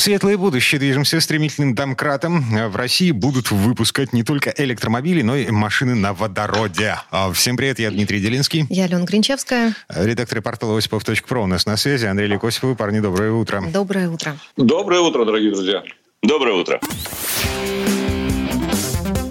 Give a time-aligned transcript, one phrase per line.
[0.00, 2.42] В светлое будущее движемся стремительным домкратом.
[2.70, 6.96] В России будут выпускать не только электромобили, но и машины на водороде.
[7.10, 8.64] А, Всем привет, я Дмитрий Делинский.
[8.70, 9.74] Я Алена Гринчевская.
[9.90, 12.06] Редактор портала Осипов.про у нас на связи.
[12.06, 12.78] Андрей Лекосипов.
[12.78, 13.62] Парни, доброе утро.
[13.70, 14.38] Доброе утро.
[14.56, 15.82] Доброе утро, дорогие друзья.
[16.22, 16.80] Доброе утро.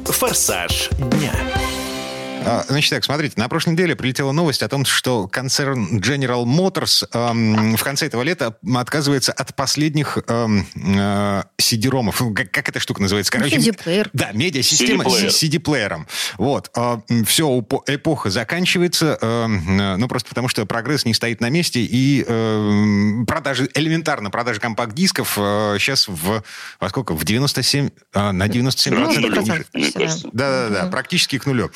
[0.05, 1.33] «Форсаж дня».
[2.49, 7.07] А, Значит так, смотрите, на прошлой неделе прилетела новость о том, что концерн General Motors
[7.13, 12.19] эм, в конце этого лета отказывается от последних эм, э, CD-ромов.
[12.21, 13.31] Ну, Как, как эта штука называется?
[13.37, 14.09] Ну, CD-плеер.
[14.13, 15.31] Да, медиасистема CD-плеер.
[15.31, 16.07] с CD-плеером.
[16.37, 16.71] Вот.
[17.25, 22.25] все, эпоха заканчивается, э, э, ну, просто потому что прогресс не стоит на месте, и
[22.27, 25.33] э, продажи, элементарно, продажи компакт-дисков
[25.79, 26.43] сейчас в,
[26.79, 27.13] во сколько?
[27.13, 29.67] В 97, э, на 97 Ну, процентов.
[30.33, 31.71] Да-да-да, практически к нулю.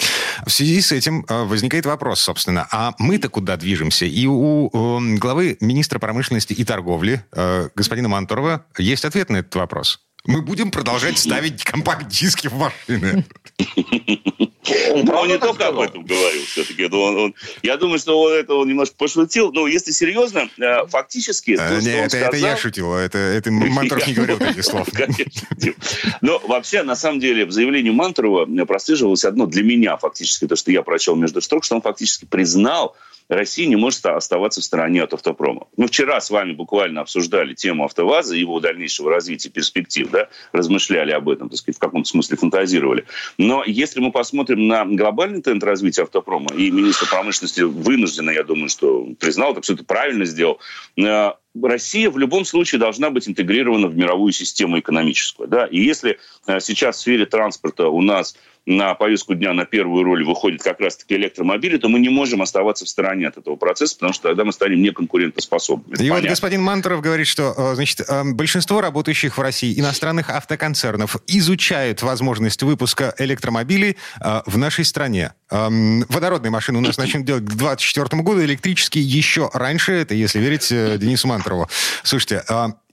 [0.46, 4.06] В связи с этим э, возникает вопрос, собственно, а мы-то куда движемся?
[4.06, 9.56] И у э, главы министра промышленности и торговли э, господина Мантурова есть ответ на этот
[9.56, 10.00] вопрос.
[10.26, 13.26] Мы будем продолжать ставить компакт-диски в машины.
[14.94, 15.84] Он Но он не только об сказал?
[15.84, 16.86] этом говорил все-таки.
[16.86, 19.52] Он- он- я думаю, что он это он немножко пошутил.
[19.52, 21.58] Но если серьезно, э, фактически...
[21.58, 22.94] то, Э, что Не, он это это я сказал- шутил.
[22.94, 24.88] Это это Мантуров не говорил таких слов.
[26.22, 30.72] Но вообще, на самом деле, в заявлении Мантурова прослеживалось одно для меня фактически, то, что
[30.72, 32.96] я прочел между строк, что он фактически признал,
[33.30, 35.68] Россия не может оставаться в стороне от автопрома.
[35.78, 41.30] Мы вчера с вами буквально обсуждали тему АвтоВАЗа, его дальнейшего развития, перспектив, да, размышляли об
[41.30, 43.06] этом, так сказать, в каком-то смысле фантазировали.
[43.38, 48.70] Но если мы посмотрим на глобальный тренд развития автопрома, и министр промышленности вынужденно, я думаю,
[48.70, 50.60] что признал, это абсолютно правильно сделал,
[50.98, 55.48] э, Россия в любом случае должна быть интегрирована в мировую систему экономическую.
[55.48, 55.66] Да?
[55.66, 58.36] И если э, сейчас в сфере транспорта у нас
[58.66, 62.86] на повестку дня на первую роль выходит как раз-таки электромобили, то мы не можем оставаться
[62.86, 65.98] в стороне от этого процесса, потому что тогда мы станем неконкурентоспособными.
[65.98, 66.30] И вот понятно.
[66.30, 72.64] господин Мантуров говорит, что э, значит, э, большинство работающих в России иностранных автоконцернов изучают возможность
[72.64, 75.34] выпуска электромобилей э, в нашей стране.
[75.52, 80.40] Эм, Водородные машины у нас начнут делать к 2024 году, электрические еще раньше, это если
[80.40, 81.68] верить Денису Мантурову.
[82.04, 82.44] Слушайте,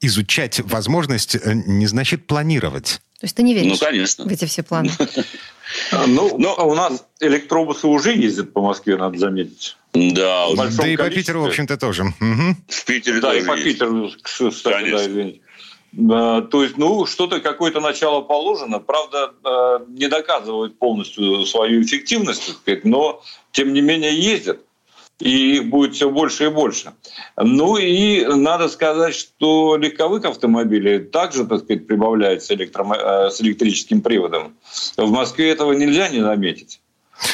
[0.01, 3.01] изучать возможность не значит планировать.
[3.21, 4.25] То есть ты не веришь Ну, конечно.
[4.25, 4.91] в эти все планы?
[5.93, 9.77] А, Ну, Но- а у нас электробусы уже ездят по Москве, надо заметить.
[9.93, 11.11] Да, Да и по количестве.
[11.11, 12.05] Питеру, в общем-то, тоже.
[12.21, 12.57] Мгм.
[12.69, 13.65] в Питере Да, и тоже по есть.
[13.65, 15.07] Питеру, кстати, да, Конечно.
[15.07, 15.41] извините.
[16.13, 18.79] А, То есть, ну, что-то, какое-то начало положено.
[18.79, 24.61] Правда, э, не доказывают полностью свою эффективность, так сказать, но, тем не менее, ездят.
[25.21, 26.93] И их будет все больше и больше.
[27.37, 34.01] Ну и надо сказать, что легковых автомобилей также, так сказать, прибавляется электромо- э, с электрическим
[34.01, 34.57] приводом.
[34.97, 36.81] В Москве этого нельзя не заметить.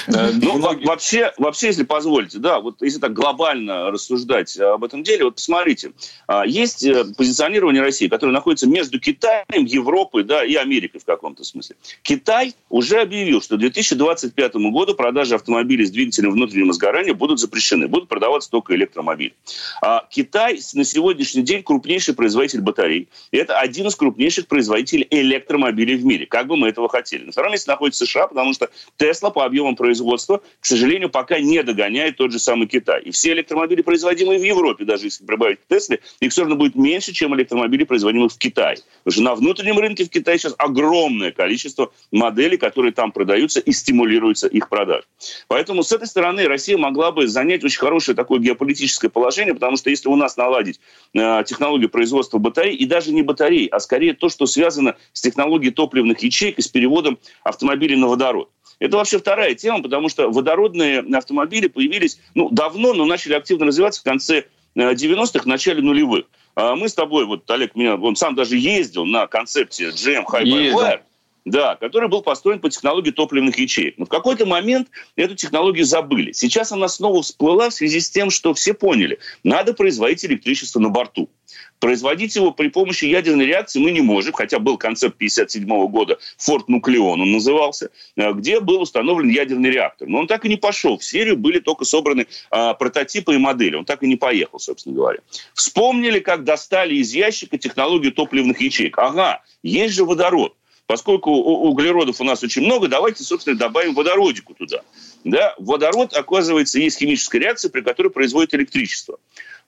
[0.09, 5.25] Э, Ну, вообще, вообще, если позволите, да, вот если так глобально рассуждать об этом деле,
[5.25, 5.93] вот посмотрите,
[6.27, 11.45] а, есть э, позиционирование России, которое находится между Китаем, Европой, да, и Америкой в каком-то
[11.45, 11.77] смысле.
[12.03, 17.89] Китай уже объявил, что к 2025 году продажи автомобилей с двигателем внутреннего сгорания будут запрещены,
[17.89, 19.35] будут продаваться только электромобили.
[19.83, 23.09] А Китай на сегодняшний день крупнейший производитель батарей.
[23.31, 27.25] И это один из крупнейших производителей электромобилей в мире, как бы мы этого хотели.
[27.25, 31.63] На втором месте находится США, потому что Тесла по объемам производства, к сожалению, пока не
[31.63, 33.03] догоняет тот же самый Китай.
[33.03, 36.75] И все электромобили, производимые в Европе, даже если прибавить к Тесле, их все равно будет
[36.75, 38.79] меньше, чем электромобили, производимых в Китае.
[39.05, 43.73] Потому что на внутреннем рынке в Китае сейчас огромное количество моделей, которые там продаются и
[43.73, 45.05] стимулируется их продаж.
[45.49, 49.91] Поэтому с этой стороны Россия могла бы занять очень хорошее такое геополитическое положение, потому что
[49.91, 50.81] если у нас наладить
[51.15, 55.73] э, технологию производства батарей, и даже не батарей, а скорее то, что связано с технологией
[55.73, 58.51] топливных ячеек и с переводом автомобилей на водород.
[58.79, 64.01] Это вообще вторая тема, потому что водородные автомобили появились ну, давно, но начали активно развиваться
[64.01, 64.45] в конце
[64.75, 66.27] э, 90-х, начале нулевых.
[66.55, 70.45] А Мы с тобой, вот Олег меня, он сам даже ездил на концепции GM High
[70.45, 70.73] by.
[70.73, 71.01] Wire,
[71.47, 73.97] да, который был построен по технологии топливных ячеек.
[73.99, 76.33] Но в какой-то момент эту технологию забыли.
[76.33, 80.89] Сейчас она снова всплыла в связи с тем, что все поняли, надо производить электричество на
[80.89, 81.31] борту.
[81.79, 86.69] Производить его при помощи ядерной реакции мы не можем, хотя был концепт 1957 года, Форт
[86.69, 90.09] Нуклеон он назывался, э, где был установлен ядерный реактор.
[90.09, 90.99] Но он так и не пошел.
[90.99, 93.77] В серию были только собраны а, прототипы и модели.
[93.77, 95.19] Он так и не поехал, собственно говоря.
[95.55, 98.99] Вспомнили, как достали из ящика технологию топливных ячеек.
[98.99, 100.55] Ага, есть же водород.
[100.87, 104.83] поскольку углеродов у нас очень много, давайте, собственно, добавим водородику туда.
[105.25, 105.55] Да?
[105.59, 109.19] Водород, оказывается, есть химическая реакция, при которой производит электричество.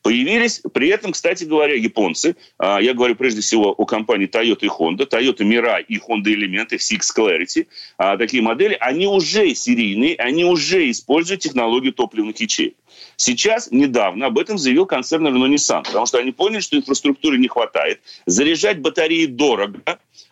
[0.03, 4.69] Появились, при этом, кстати говоря, японцы, а, я говорю прежде всего о компании Toyota и
[4.69, 7.67] Honda, Toyota Mirai и Honda Element, Six Clarity,
[7.97, 12.75] а, такие модели, они уже серийные, они уже используют технологию топливных ячеек.
[13.17, 17.49] Сейчас, недавно, об этом заявил концерн Renault Nissan, потому что они поняли, что инфраструктуры не
[17.49, 19.81] хватает, заряжать батареи дорого,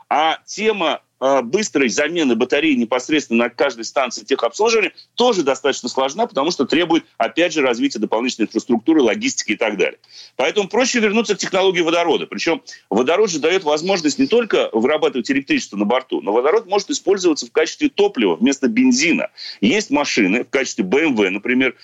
[0.08, 6.50] а тема а, быстрой замены батареи непосредственно на каждой станции техобслуживания тоже достаточно сложна, потому
[6.50, 9.98] что требует, опять же, развития дополнительной инфраструктуры, логистики и так далее.
[10.36, 12.26] Поэтому проще вернуться к технологии водорода.
[12.26, 17.46] Причем водород же дает возможность не только вырабатывать электричество на борту, но водород может использоваться
[17.46, 19.30] в качестве топлива вместо бензина.
[19.62, 21.76] Есть машины в качестве BMW, например,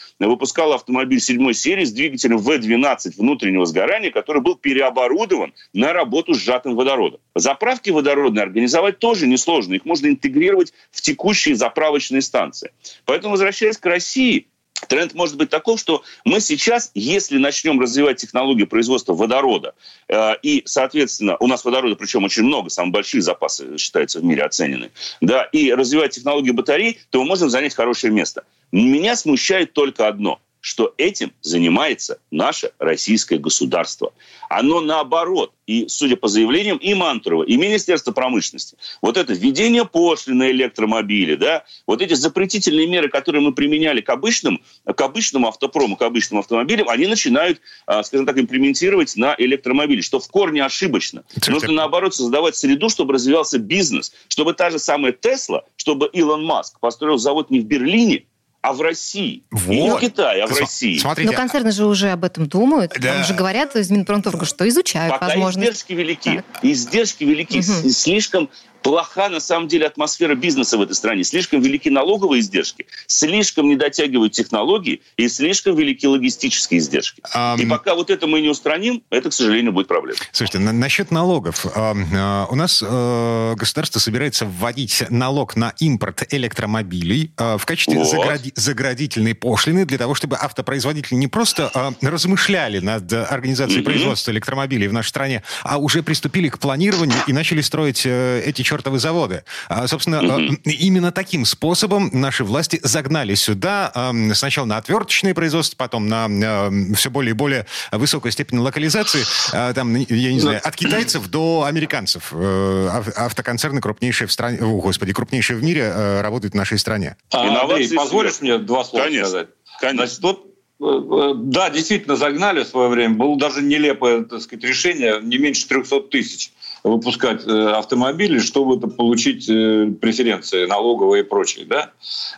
[0.73, 6.39] выпускал автомобиль 7 серии с двигателем V12 внутреннего сгорания, который был переоборудован на работу с
[6.39, 7.21] сжатым водородом.
[7.35, 9.75] Заправки водородные организовать тоже несложно.
[9.75, 12.73] Их можно интегрировать в текущие заправочные станции.
[13.05, 14.47] Поэтому, возвращаясь к России,
[14.89, 19.75] Тренд может быть таков, что мы сейчас, если начнем развивать технологию производства водорода,
[20.09, 24.43] э, и, соответственно, у нас водорода, причем очень много, самые большие запасы, считаются, в мире
[24.43, 24.91] оценены,
[25.21, 28.43] да, и развивать технологию батарей, то мы можем занять хорошее место.
[28.73, 34.15] Меня смущает только одно– что этим занимается наше российское государство.
[34.49, 40.37] Оно наоборот, и судя по заявлениям и Мантурова, и Министерства промышленности, вот это введение пошлины
[40.45, 45.97] на электромобили, да, вот эти запретительные меры, которые мы применяли к обычным, к обычному автопрому,
[45.97, 51.25] к обычным автомобилям, они начинают, а, скажем так, имплементировать на электромобили, что в корне ошибочно.
[51.49, 56.79] Нужно наоборот создавать среду, чтобы развивался бизнес, чтобы та же самая Тесла, чтобы Илон Маск
[56.79, 58.27] построил завод не в Берлине,
[58.63, 59.43] а в России.
[59.51, 59.69] Вот.
[59.69, 60.97] Не в Китае, а в России.
[60.97, 61.31] Смотрите.
[61.31, 62.93] Но концерны же уже об этом думают.
[62.99, 63.15] Да.
[63.15, 65.69] Там же говорят из Минпромторга, что изучают Пока возможность.
[65.69, 66.37] издержки велики.
[66.37, 66.65] Так.
[66.65, 67.59] Издержки велики.
[67.59, 67.91] Угу.
[67.91, 68.49] Слишком
[68.83, 71.25] плоха на самом деле атмосфера бизнеса в этой стране.
[71.25, 77.23] Слишком велики налоговые издержки, слишком не дотягивают технологии и слишком велики логистические издержки.
[77.35, 77.61] Um...
[77.61, 80.19] И пока вот это мы не устраним, это, к сожалению, будет проблема.
[80.33, 81.65] Слушайте, на, насчет налогов.
[81.67, 88.13] Uh, у нас uh, государство собирается вводить налог на импорт электромобилей в качестве вот.
[88.13, 93.85] загради- заградительной пошлины для того, чтобы автопроизводители не просто размышляли над организацией mm-hmm.
[93.85, 98.63] производства электромобилей в нашей стране, а уже приступили к планированию и начали строить э, эти
[98.73, 99.45] чертовы заводы.
[99.69, 103.93] А, собственно, mm именно таким способом наши власти загнали сюда
[104.35, 109.23] сначала на отверточное производство, потом на все более и более высокую степень локализации,
[109.53, 112.33] а, там, я не знаю, от китайцев до американцев.
[112.33, 117.17] Э, автоконцерны крупнейшие в стране, о, господи, крупнейшие в мире э, работают в нашей стране.
[117.31, 119.29] А, Андрей, позволишь мне два слова Конечно.
[119.29, 119.49] сказать?
[119.81, 120.07] Конечно.
[120.07, 120.47] Значит, вот
[120.81, 123.15] э, да, действительно загнали в свое время.
[123.15, 126.53] Было даже нелепое так сказать, решение, не меньше 300 тысяч
[126.85, 131.65] выпускать э, автомобили, чтобы получить э, преференции налоговые и прочее.
[131.65, 131.91] Да?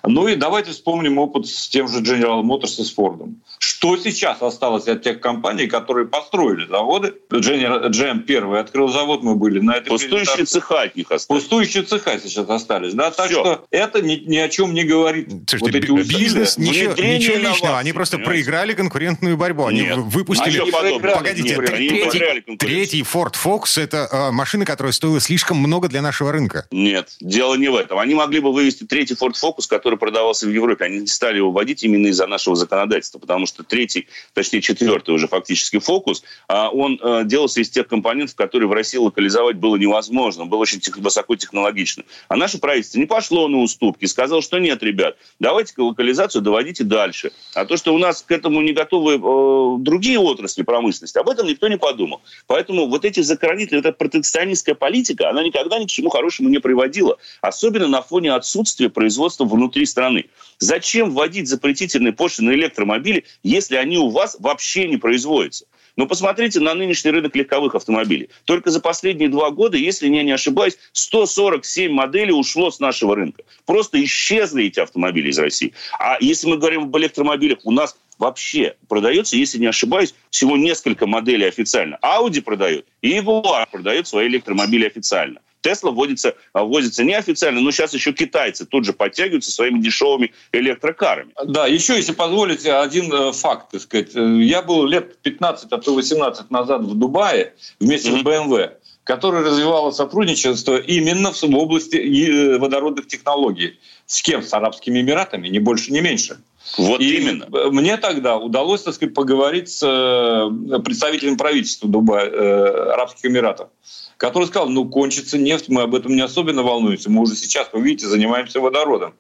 [0.05, 3.35] Ну и давайте вспомним опыт с тем же General Motors и с Ford.
[3.59, 7.15] Что сейчас осталось от тех компаний, которые построили заводы?
[7.31, 11.43] GM первый открыл завод, мы были на этой Пустующие цеха от них остались.
[11.43, 12.93] Пустующие цеха сейчас остались.
[12.95, 13.11] Да?
[13.11, 13.41] Так Все.
[13.41, 15.29] что это ни, ни о чем не говорит.
[15.49, 17.79] Слушайте, вот эти бизнес, ничего, ничего личного.
[17.79, 18.45] Они просто понимаете?
[18.45, 19.67] проиграли конкурентную борьбу.
[19.67, 19.97] Они Нет.
[19.97, 20.61] выпустили...
[20.61, 26.33] Они Погодите, третий, третий Ford Focus это э, машина, которая стоила слишком много для нашего
[26.33, 26.67] рынка.
[26.71, 27.99] Нет, дело не в этом.
[27.99, 30.85] Они могли бы вывести третий Ford Focus, который продавался в Европе.
[30.85, 35.29] Они не стали его вводить именно из-за нашего законодательства, потому что третий, точнее четвертый уже
[35.29, 40.45] фактически Focus, а, он э, делался из тех компонентов, которые в России локализовать было невозможно.
[40.47, 42.05] Был очень высокотехнологичным.
[42.29, 47.33] А наше правительство не пошло на уступки, сказало, что нет, ребят, давайте локализацию доводите дальше.
[47.55, 51.47] А то, что у нас к этому не готовы э, другие отрасли промышленности, об этом
[51.47, 52.21] никто не подумал.
[52.47, 54.24] Поэтому вот эти закоронители, это протекционист
[54.65, 57.19] российская политика, она никогда ни к чему хорошему не приводила.
[57.41, 60.27] Особенно на фоне отсутствия производства внутри страны.
[60.59, 65.67] Зачем вводить запретительные пошлины на электромобили, если они у вас вообще не производятся?
[65.97, 68.29] Но посмотрите на нынешний рынок легковых автомобилей.
[68.45, 73.45] Только за последние два года, если я не ошибаюсь, 147 моделей ушло с нашего рынка.
[73.65, 75.73] Просто исчезли эти автомобили из России.
[75.99, 81.07] А если мы говорим об электромобилях, у нас вообще продается, если не ошибаюсь, всего несколько
[81.07, 81.99] моделей официально.
[82.03, 85.41] Audi продает, и Jaguar продает свои электромобили официально.
[85.61, 91.33] Тесла вводится, вводится неофициально, но сейчас еще китайцы тут же подтягиваются своими дешевыми электрокарами.
[91.47, 94.15] Да, еще, если позволите, один э, факт, так сказать.
[94.15, 98.21] Э, я был лет 15, а то 18 назад в Дубае вместе mm-hmm.
[98.21, 98.71] с BMW
[99.05, 103.79] которая развивала сотрудничество именно в области э, водородных технологий.
[104.07, 104.43] С кем?
[104.43, 106.39] С Арабскими Эмиратами, не больше, не меньше.
[106.79, 107.47] Вот и именно.
[107.71, 113.69] Мне тогда удалось, так сказать, поговорить с э, представителем правительства Дубая, э, Арабских Эмиратов,
[114.17, 117.83] который сказал, ну, кончится нефть, мы об этом не особенно волнуемся, мы уже сейчас, вы
[117.83, 119.15] видите, занимаемся водородом.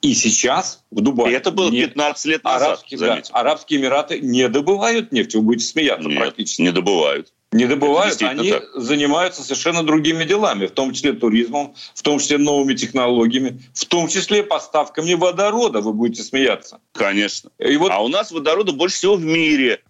[0.00, 1.32] И сейчас в Дубае...
[1.32, 5.66] И это было 15 лет назад, Арабские, да, Арабские Эмираты не добывают нефть, вы будете
[5.66, 6.62] смеяться Нет, практически.
[6.62, 7.32] не добывают.
[7.50, 12.36] Не добывают, они действительно занимаются совершенно другими делами, в том числе туризмом, в том числе
[12.36, 16.78] новыми технологиями, в том числе поставками водорода, вы будете смеяться.
[16.92, 17.48] Конечно.
[17.58, 19.80] И вот А у нас водорода больше всего в мире.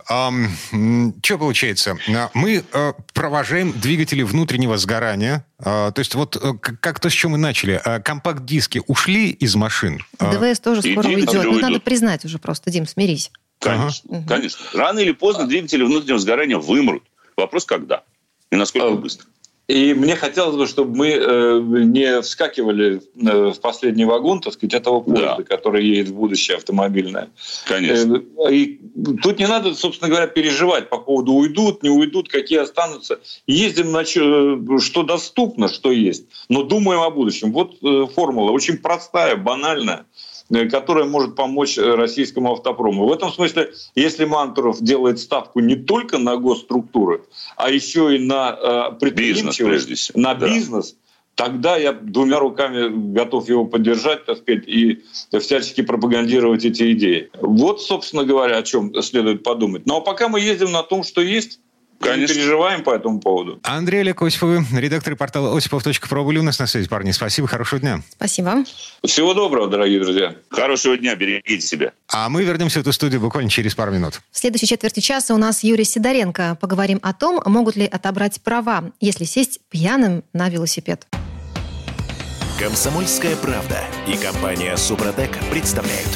[1.24, 1.98] что получается?
[2.08, 5.44] А, Мы э, провожаем двигатели внутреннего сгорания.
[5.58, 7.80] А, То есть вот э, к- как то, с чем мы начали.
[7.84, 10.04] А, Компакт-диски ушли из машин.
[10.20, 11.32] ДВС тоже и скоро уйдет.
[11.32, 13.32] Ну, надо признать уже просто, Дим, смирись.
[13.58, 14.08] Конечно.
[14.18, 14.28] Ага.
[14.28, 14.60] Конечно.
[14.74, 17.02] Рано или поздно двигатели внутреннего сгорания вымрут.
[17.38, 18.02] Вопрос когда?
[18.50, 19.26] И насколько А, быстро.
[19.68, 24.72] И мне хотелось бы, чтобы мы э, не вскакивали э, в последний вагон, так сказать,
[24.72, 25.42] этого поезда, Да.
[25.42, 27.28] который едет в будущее автомобильное.
[27.66, 28.22] Конечно.
[28.48, 28.80] Э, И
[29.22, 33.20] тут не надо, собственно говоря, переживать по поводу уйдут, не уйдут, какие останутся.
[33.46, 37.52] Ездим на чё- что доступно, что есть, но думаем о будущем.
[37.52, 40.04] Вот э, формула очень простая, банальная э,
[40.70, 43.06] которая может помочь э, российскому автопрому.
[43.06, 47.22] В этом смысле, если Мантуров делает ставку не только на госструктуры,
[47.56, 50.46] а еще и на э, предприимчивость, всего, на да.
[50.46, 50.96] бизнес,
[51.34, 55.04] тогда я двумя руками готов его поддержать, так сказать, и
[55.38, 57.30] всячески пропагандировать эти идеи.
[57.40, 59.86] Вот, собственно говоря, о чем следует подумать.
[59.86, 61.60] Ну а пока мы ездим на том, что есть,
[62.00, 62.34] не Конечно.
[62.34, 63.58] переживаем по этому поводу.
[63.62, 67.10] Андрей Олег Осиповы, редактор портала осипов.про были у нас на связи, парни.
[67.10, 68.02] Спасибо, хорошего дня.
[68.10, 68.64] Спасибо.
[69.04, 70.36] Всего доброго, дорогие друзья.
[70.50, 71.92] Хорошего дня, берегите себя.
[72.08, 74.20] А мы вернемся в эту студию буквально через пару минут.
[74.30, 76.56] В следующей четверти часа у нас Юрий Сидоренко.
[76.60, 81.06] Поговорим о том, могут ли отобрать права, если сесть пьяным на велосипед.
[82.58, 86.08] Комсомольская правда и компания Супротек представляют.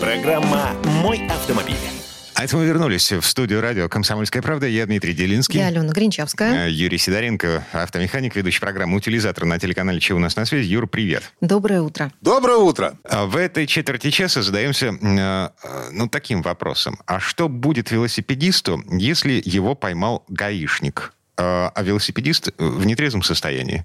[0.00, 1.97] Программа «Мой автомобиль».
[2.38, 4.68] А это мы вернулись в студию радио «Комсомольская правда».
[4.68, 5.58] Я Дмитрий Делинский.
[5.58, 6.66] Я Алена Гринчевская.
[6.66, 10.68] Э, Юрий Сидоренко, автомеханик, ведущий программы «Утилизатор» на телеканале «Че у нас на связи».
[10.68, 11.32] Юр, привет.
[11.40, 12.12] Доброе утро.
[12.20, 12.96] Доброе утро.
[13.02, 17.00] А В этой четверти часа задаемся э, э, ну, таким вопросом.
[17.06, 23.84] А что будет велосипедисту, если его поймал гаишник, э, а велосипедист в нетрезвом состоянии?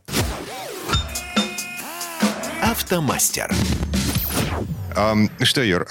[2.61, 3.51] Автомастер.
[5.41, 5.87] Что, Юр,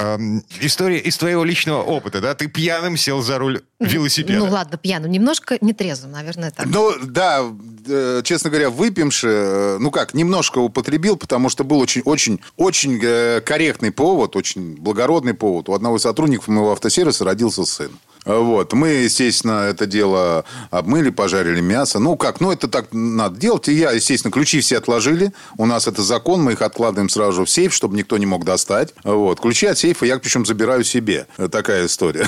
[0.60, 2.34] история из твоего личного опыта, да?
[2.34, 4.38] Ты пьяным сел за руль велосипеда.
[4.38, 5.10] Ну ладно, пьяным.
[5.10, 6.66] Немножко нетрезвым, наверное, так.
[6.66, 7.42] Ну, да,
[7.86, 13.00] э, честно говоря, выпивши, э, ну как, немножко употребил, потому что был очень, очень, очень
[13.02, 15.68] э, корректный повод, очень благородный повод.
[15.68, 17.90] У одного из сотрудников моего автосервиса родился сын.
[18.24, 18.72] Вот.
[18.72, 21.98] Мы, естественно, это дело обмыли, пожарили мясо.
[21.98, 23.68] Ну, как, ну, это так надо делать.
[23.68, 25.32] И я, естественно, ключи все отложили.
[25.58, 28.94] У нас это закон, мы их откладываем сразу в сейф, чтобы никто не мог достать.
[29.04, 29.40] Вот.
[29.40, 31.26] Ключи от сейфа я, причем, забираю себе.
[31.50, 32.26] Такая история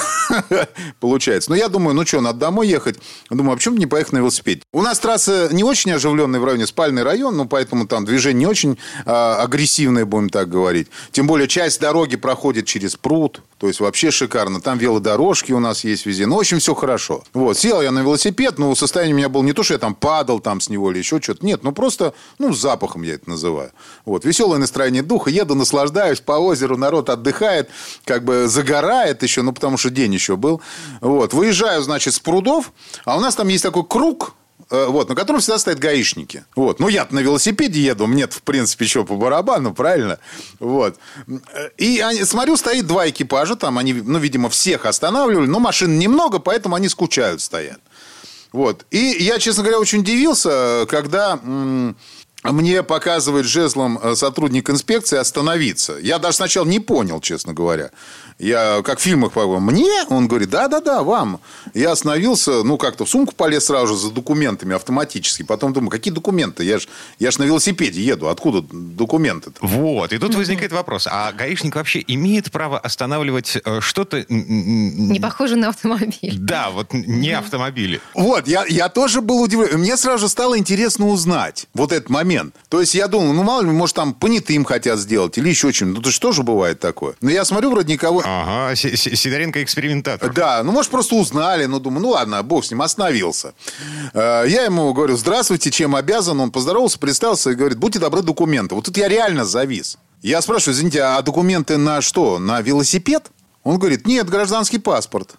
[1.01, 1.51] получается.
[1.51, 2.99] Но я думаю, ну что, надо домой ехать.
[3.31, 4.63] Думаю, а почему не поехать на велосипеде?
[4.73, 8.47] У нас трасса не очень оживленная в районе, спальный район, ну, поэтому там движение не
[8.47, 10.89] очень а, агрессивное, будем так говорить.
[11.13, 13.43] Тем более, часть дороги проходит через пруд.
[13.65, 14.61] То есть, вообще шикарно.
[14.61, 16.27] Там велодорожки у нас есть везде.
[16.27, 17.25] Ну, в общем, все хорошо.
[17.33, 19.95] Вот, сел я на велосипед, но состояние у меня было не то, что я там
[19.95, 21.47] падал там с него или еще что-то.
[21.47, 23.73] Нет, ну, просто, ну, запахом я это называю.
[24.05, 25.31] Вот, веселое настроение духа.
[25.31, 27.71] Еду, наслаждаюсь по озеру, народ отдыхает,
[28.05, 30.61] как бы загорает еще, ну, потому что день еще был.
[31.01, 32.71] Вот, выезжаю, значит, с прудов,
[33.07, 34.35] а у нас там есть такой круг,
[34.71, 36.45] вот, на котором всегда стоят гаишники.
[36.57, 36.81] Вот.
[36.81, 40.19] Ну, я на велосипеде еду, мне в принципе, что по барабану, правильно?
[40.61, 40.99] Вот.
[41.77, 46.39] И они- смотрю, стоит два экипажа, там они, ну, видимо, всех останавливали, но машин немного,
[46.39, 47.81] поэтому они скучают, стоят.
[48.53, 48.87] Вот.
[48.91, 51.39] И я, честно говоря, очень удивился, когда
[52.45, 55.97] мне показывает жезлом э, сотрудник инспекции остановиться.
[56.01, 57.91] Я даже сначала не понял, честно говоря.
[58.39, 60.05] Я как в фильмах по мне?
[60.09, 61.41] Он говорит, да-да-да, вам.
[61.73, 65.43] Я остановился, ну, как-то в сумку полез сразу же за документами автоматически.
[65.43, 66.65] Потом думаю, какие документы?
[66.65, 66.89] Я ж,
[67.19, 68.29] я ж на велосипеде еду.
[68.29, 69.65] Откуда документы-то?
[69.65, 74.25] Вот, и тут возникает вопрос, а гаишник вообще имеет право останавливать э, что-то...
[74.29, 76.37] Не похоже на автомобиль.
[76.39, 78.01] Да, вот не автомобили.
[78.15, 79.79] Вот, я, я тоже был удивлен.
[79.79, 82.55] Мне сразу же стало интересно узнать вот этот момент.
[82.69, 85.97] То есть я думал, ну, мало ли, может, там понятым хотят сделать или еще чем-то.
[85.97, 87.15] Ну, то что же бывает такое?
[87.21, 88.24] Но я смотрю, вроде никого...
[88.25, 90.33] Ага, Си- Си- Сидоренко экспериментатор.
[90.33, 91.67] Да, ну, может, просто узнали.
[91.67, 93.53] Ну, думаю, ну, ладно, бог с ним, остановился.
[94.15, 96.41] Э, Я ему говорю, здравствуйте, чем обязан?
[96.41, 98.75] Он поздоровался, представился и говорит, будьте добры, документы.
[98.75, 99.99] Вот тут я реально завис.
[100.23, 102.39] Я спрашиваю, извините, а документы на что?
[102.39, 103.31] На велосипед?
[103.63, 105.35] Он говорит, нет, гражданский паспорт.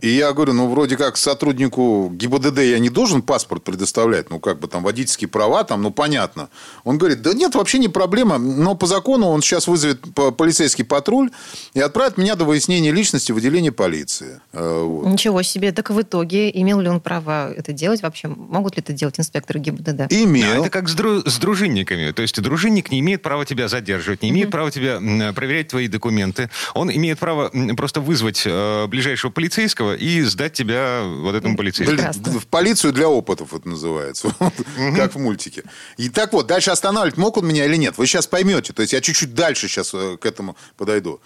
[0.00, 4.58] И я говорю, ну, вроде как сотруднику ГИБДД я не должен паспорт предоставлять, ну, как
[4.58, 6.48] бы там водительские права, там, ну, понятно.
[6.84, 10.00] Он говорит, да нет, вообще не проблема, но по закону он сейчас вызовет
[10.36, 11.30] полицейский патруль
[11.74, 14.40] и отправит меня до выяснения личности в отделение полиции.
[14.52, 15.06] Э, вот.
[15.06, 15.70] Ничего себе.
[15.70, 18.28] Так в итоге имел ли он право это делать вообще?
[18.28, 20.12] Могут ли это делать инспекторы ГИБДД?
[20.12, 20.54] Имел.
[20.54, 22.10] Да, это как с, дру- с дружинниками.
[22.10, 24.50] То есть дружинник не имеет права тебя задерживать, не имеет mm-hmm.
[24.50, 26.50] права тебя проверять твои документы.
[26.74, 31.96] Он имеет право просто вызвать э, ближайшего полицейского полицейского и сдать тебя вот этому полицейскому.
[31.96, 32.40] Прекрасно.
[32.40, 34.34] В полицию для опытов это называется.
[34.96, 35.64] Как в мультике.
[35.98, 37.98] И так вот, дальше останавливать мог он меня или нет?
[37.98, 38.72] Вы сейчас поймете.
[38.72, 41.20] То есть я чуть-чуть дальше сейчас э, к этому подойду.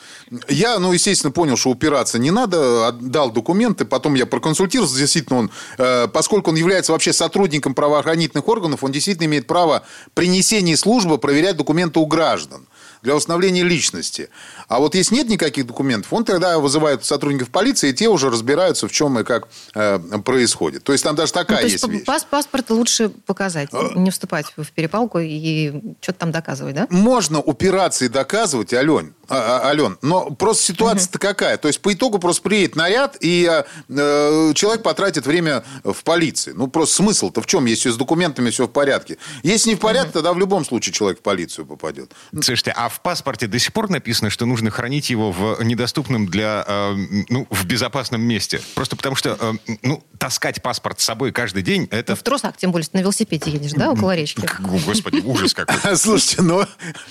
[0.48, 2.88] Я, ну, естественно, понял, что упираться не надо.
[2.88, 3.84] Отдал документы.
[3.84, 4.98] Потом я проконсультировался.
[4.98, 10.28] Действительно, он, э, поскольку он является вообще сотрудником правоохранительных органов, он действительно имеет право при
[10.28, 12.66] несении службы проверять документы у граждан
[13.06, 14.30] для установления личности.
[14.66, 18.88] А вот если нет никаких документов, он тогда вызывает сотрудников полиции, и те уже разбираются,
[18.88, 20.82] в чем и как э, происходит.
[20.82, 22.04] То есть там даже такая ну, то есть, есть вещь.
[22.04, 23.92] Пас паспорт лучше показать, а...
[23.94, 26.88] не вступать в перепалку и что-то там доказывать, да?
[26.90, 31.28] Можно упираться и доказывать, Ален, а, а, Ален, но просто ситуация-то угу.
[31.28, 31.58] какая?
[31.58, 33.48] То есть по итогу просто приедет наряд, и
[33.88, 36.52] э, человек потратит время в полиции.
[36.56, 39.18] Ну просто смысл-то в чем, если с документами все в порядке?
[39.44, 40.14] Если не в порядке, угу.
[40.14, 42.10] тогда в любом случае человек в полицию попадет.
[42.32, 46.64] Слушайте, а в паспорте до сих пор написано, что нужно хранить его в недоступном для,
[46.66, 46.94] э,
[47.28, 48.62] ну, в безопасном месте.
[48.74, 52.12] Просто потому что, э, ну, таскать паспорт с собой каждый день, это...
[52.12, 54.48] Ну, в трусах, тем более, на велосипеде едешь, да, около речки?
[54.60, 55.96] Господи, ужас какой.
[55.96, 56.66] Слушайте, но,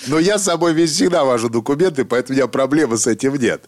[0.07, 3.63] но я с собой весь всегда вожу документы, поэтому у меня проблемы с этим нет.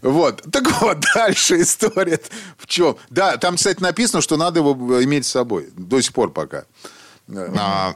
[0.00, 0.42] Вот.
[0.52, 2.20] Так вот, дальше история
[2.56, 2.96] в чем?
[3.10, 5.70] Да, там, кстати, написано, что надо его иметь с собой.
[5.76, 6.66] До сих пор пока.
[7.28, 7.94] А,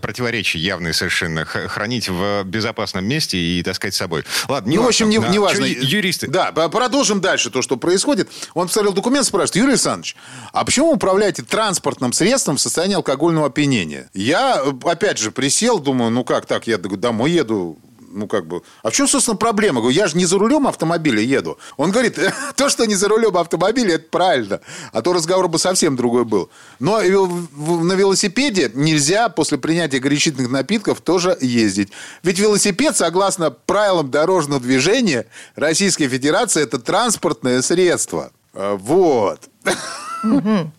[0.00, 1.44] противоречия явные совершенно.
[1.44, 4.24] Хранить в безопасном месте и таскать с собой.
[4.48, 5.64] Ладно, не Ну, в общем, не, не важно.
[5.64, 6.28] Юристы.
[6.28, 8.30] Да, продолжим дальше то, что происходит.
[8.54, 10.16] Он посмотрел документ, спрашивает, Юрий Александрович,
[10.52, 14.10] а почему вы управляете транспортным средством в состоянии алкогольного опьянения?
[14.14, 17.78] Я, опять же, присел, думаю, ну как так, я домой еду,
[18.10, 18.62] ну, как бы...
[18.82, 19.80] А в чем, собственно, проблема?
[19.80, 21.58] Говорю, я же не за рулем автомобиля еду.
[21.76, 22.18] Он говорит,
[22.56, 24.60] то, что не за рулем автомобиля, это правильно.
[24.92, 26.50] А то разговор бы совсем другой был.
[26.78, 31.90] Но на велосипеде нельзя после принятия горячительных напитков тоже ездить.
[32.22, 38.32] Ведь велосипед, согласно правилам дорожного движения Российской Федерации, это транспортное средство.
[38.52, 39.48] А, вот.
[39.64, 40.70] А...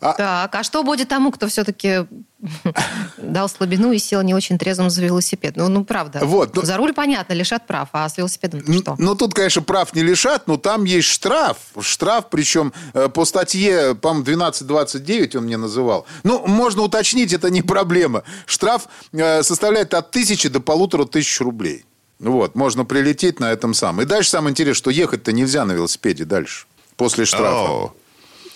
[0.00, 2.06] Так, а что будет тому, кто все-таки
[3.16, 5.56] дал слабину и сел не очень трезвым за велосипед?
[5.56, 6.20] Ну, ну правда.
[6.22, 6.62] Вот, ну...
[6.62, 8.96] За руль, понятно, лишат прав, а с велосипедом что?
[8.98, 11.56] Ну, тут, конечно, прав не лишат, но там есть штраф.
[11.80, 16.06] Штраф, причем э, по статье, по-моему, 1229 он мне называл.
[16.24, 18.24] Ну, можно уточнить, это не проблема.
[18.46, 21.84] Штраф э, составляет от тысячи до полутора тысяч рублей.
[22.18, 24.02] Вот, можно прилететь на этом самом.
[24.02, 27.70] И дальше самое интересное, что ехать-то нельзя на велосипеде дальше, после штрафа.
[27.70, 27.90] Oh.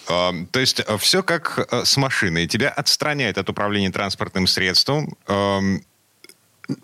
[0.06, 2.46] То есть э, все как э, с машиной.
[2.46, 5.16] Тебя отстраняет от управления транспортным средством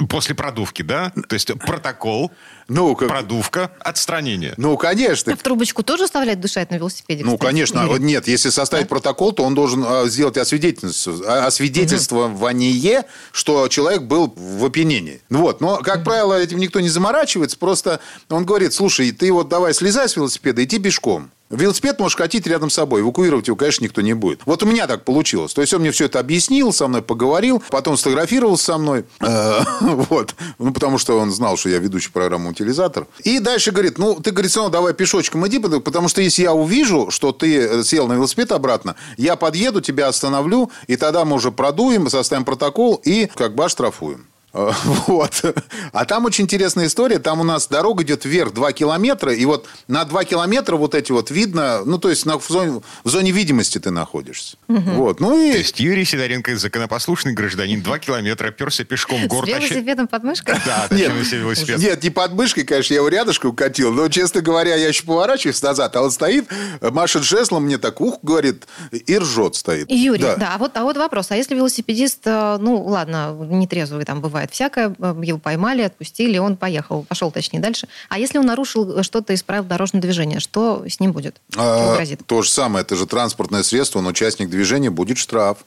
[0.08, 1.12] после продувки, да?
[1.28, 2.30] То есть протокол,
[2.68, 3.08] ну, как...
[3.08, 4.54] продувка, отстранение.
[4.56, 5.32] Ну, конечно.
[5.32, 7.24] А в трубочку тоже оставлять дышать на велосипеде?
[7.24, 7.86] Ну, кстати, конечно.
[7.86, 7.98] Или...
[8.02, 8.88] Нет, если составить да?
[8.88, 13.08] протокол, то он должен а, сделать освидетельствование, освидетельствование, угу.
[13.32, 15.20] что человек был в опьянении.
[15.30, 15.60] Вот.
[15.60, 16.04] Но, как угу.
[16.06, 17.56] правило, этим никто не заморачивается.
[17.58, 21.30] Просто он говорит, слушай, ты вот давай слезай с велосипеда, иди пешком.
[21.50, 23.00] Велосипед можешь катить рядом с собой.
[23.00, 24.42] Эвакуировать его, конечно, никто не будет.
[24.44, 25.54] Вот у меня так получилось.
[25.54, 29.04] То есть он мне все это объяснил, со мной поговорил, потом сфотографировался со мной.
[29.20, 30.34] Э, вот.
[30.58, 33.06] Ну, потому что он знал, что я ведущий программы «Утилизатор».
[33.24, 37.10] И дальше говорит, ну, ты, говорит, равно давай пешочком иди, потому что если я увижу,
[37.10, 41.50] что ты э, сел на велосипед обратно, я подъеду, тебя остановлю, и тогда мы уже
[41.50, 44.26] продуем, составим протокол и как бы оштрафуем.
[45.08, 45.44] Вот.
[45.92, 47.18] А там очень интересная история.
[47.18, 51.12] Там у нас дорога идет вверх 2 километра, и вот на 2 километра вот эти
[51.12, 54.56] вот видно, ну, то есть на, в, зоне, в зоне видимости ты находишься.
[54.68, 54.90] Угу.
[54.92, 55.20] Вот.
[55.20, 55.52] Ну, и...
[55.52, 59.48] То есть Юрий Сидоренко, законопослушный гражданин, 2 километра перся пешком в город.
[59.48, 60.56] С велосипедом под мышкой?
[60.64, 61.78] Да, нет, велосипед.
[61.78, 65.62] Нет, не под мышкой, конечно, я его рядышком укатил, но, честно говоря, я еще поворачиваюсь
[65.62, 66.48] назад, а он стоит,
[66.80, 69.90] машет жезлом, мне так ух, говорит, и ржет стоит.
[69.90, 74.04] Юрий, да, да а, вот, а вот вопрос, а если велосипедист, э, ну, ладно, нетрезвый
[74.04, 74.94] там бывает, бывает всякое.
[74.98, 77.88] Э, его поймали, отпустили, он поехал, пошел, точнее, дальше.
[78.08, 81.40] А если он нарушил что-то из правил дорожного движения, что с ним будет?
[81.56, 82.20] А, грозит?
[82.26, 85.58] То же самое, это же транспортное средство, он участник движения, будет штраф.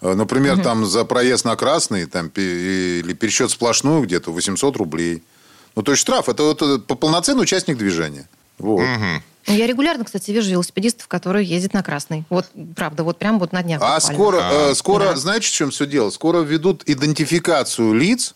[0.00, 0.62] Э, например, угу.
[0.62, 5.22] там за проезд на красный там, или пересчет сплошную где-то 800 рублей.
[5.74, 8.28] Ну, то есть штраф, это, это полноценный участник движения.
[8.58, 8.80] Вот.
[8.80, 9.22] Угу.
[9.46, 12.24] Я регулярно, кстати, вижу велосипедистов, которые ездят на красный.
[12.30, 13.80] Вот, правда, вот прям вот на днях.
[13.82, 15.16] А скоро, э, скоро да.
[15.16, 16.10] знаете, в чем все дело?
[16.10, 18.34] Скоро ведут идентификацию лиц,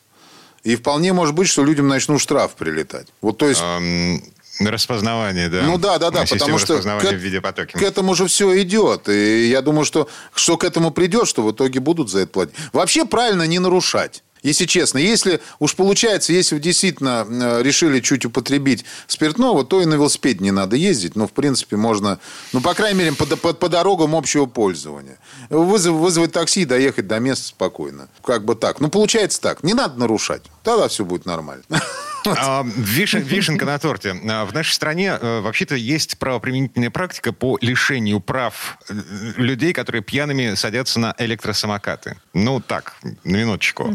[0.62, 3.08] и вполне может быть, что людям начнут штраф прилетать.
[3.20, 3.60] Вот, то есть...
[3.60, 4.22] Um...
[4.60, 5.62] Распознавание, да.
[5.62, 7.72] Ну да, да, да, потому что к, в виде потоки.
[7.72, 9.08] к этому же все идет.
[9.08, 12.54] И я думаю, что, что к этому придет, что в итоге будут за это платить.
[12.74, 14.22] Вообще правильно не нарушать.
[14.42, 19.84] Если честно, если уж получается, если вы действительно э, решили чуть употребить спиртного, то и
[19.84, 21.16] на велосипеде не надо ездить.
[21.16, 22.18] Но, в принципе, можно,
[22.52, 25.18] ну, по крайней мере, по, по, по дорогам общего пользования.
[25.50, 28.08] Вызов, вызвать такси и доехать до места спокойно.
[28.24, 28.80] Как бы так.
[28.80, 29.62] Ну, получается так.
[29.62, 30.42] Не надо нарушать.
[30.62, 31.64] Тогда все будет нормально.
[32.38, 34.14] А, вишен- вишенка на торте.
[34.28, 38.94] А, В нашей стране э, вообще-то есть правоприменительная практика по лишению прав э,
[39.36, 42.16] людей, которые пьяными садятся на электросамокаты.
[42.34, 43.94] Ну, так, на минуточку.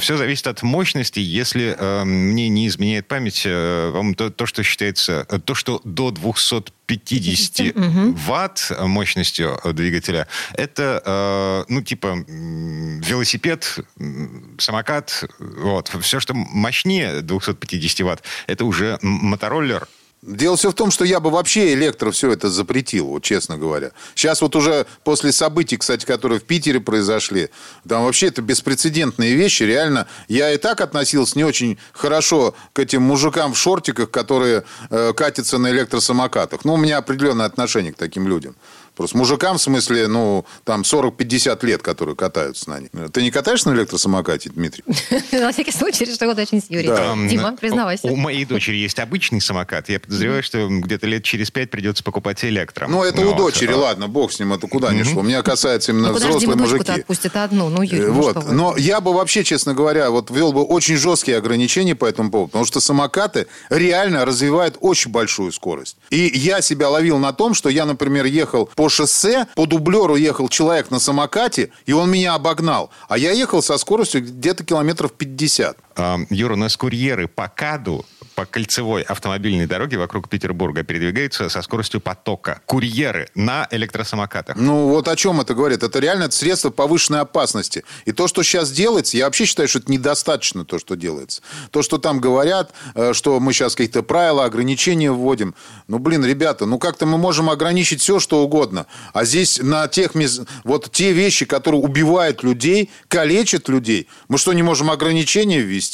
[0.00, 1.20] Все зависит от мощности.
[1.20, 6.10] Если э, мне не изменяет память, то, то, что считается, то, что до
[6.88, 7.76] 250
[8.26, 13.78] ватт мощностью э, двигателя, это, э, ну, типа, велосипед,
[14.58, 15.94] самокат, вот.
[16.00, 19.86] Все, что мощнее 250 ватт, это уже мотороллер,
[20.20, 23.92] Дело все в том, что я бы вообще электро все это запретил, вот честно говоря.
[24.16, 27.50] Сейчас вот уже после событий, кстати, которые в Питере произошли,
[27.88, 29.62] там вообще это беспрецедентные вещи.
[29.62, 35.12] Реально, я и так относился не очень хорошо к этим мужикам в шортиках, которые э,
[35.12, 36.64] катятся на электросамокатах.
[36.64, 38.56] Ну, у меня определенное отношение к таким людям.
[38.98, 42.90] Просто мужикам, в смысле, ну, там 40-50 лет, которые катаются на них.
[43.12, 44.82] Ты не катаешься на электросамокате, Дмитрий?
[45.32, 46.88] На всякий случай решил уточнить Юрий.
[46.88, 47.14] Да.
[47.14, 48.08] Дима, М, признавайся.
[48.08, 49.88] У, у моей дочери есть обычный самокат.
[49.88, 52.88] Я подозреваю, что где-то лет через пять придется покупать электро.
[52.88, 53.36] Ну, это у Вот.
[53.36, 55.22] дочери, ладно, бог с ним, это куда ни шло.
[55.22, 56.90] Меня касается именно Ну, взрослые мужики.
[56.90, 57.68] отпустят одну.
[57.68, 58.50] Ну, Юрий, Э, ну Вот.
[58.50, 62.48] Но я бы вообще, честно говоря, вот ввел бы очень жесткие ограничения по этому поводу,
[62.48, 65.96] потому что самокаты реально развивают очень большую скорость.
[66.10, 70.48] И я себя ловил на том, что я, например, ехал по шоссе, по дублеру ехал
[70.48, 72.90] человек на самокате, и он меня обогнал.
[73.08, 75.76] А я ехал со скоростью где-то километров 50.
[75.98, 78.06] А, Юра, у нас курьеры по КАДу,
[78.36, 82.60] по кольцевой автомобильной дороге вокруг Петербурга передвигаются со скоростью потока.
[82.66, 84.56] Курьеры на электросамокатах.
[84.56, 85.82] Ну, вот о чем это говорит.
[85.82, 87.82] Это реально средство повышенной опасности.
[88.04, 91.42] И то, что сейчас делается, я вообще считаю, что это недостаточно, то, что делается.
[91.72, 95.56] То, что там говорят, э, что мы сейчас какие-то правила, ограничения вводим.
[95.88, 98.86] Ну, блин, ребята, ну как-то мы можем ограничить все, что угодно.
[99.14, 104.52] А здесь на тех мес- вот те вещи, которые убивают людей, калечат людей, мы что,
[104.52, 105.87] не можем ограничения ввести?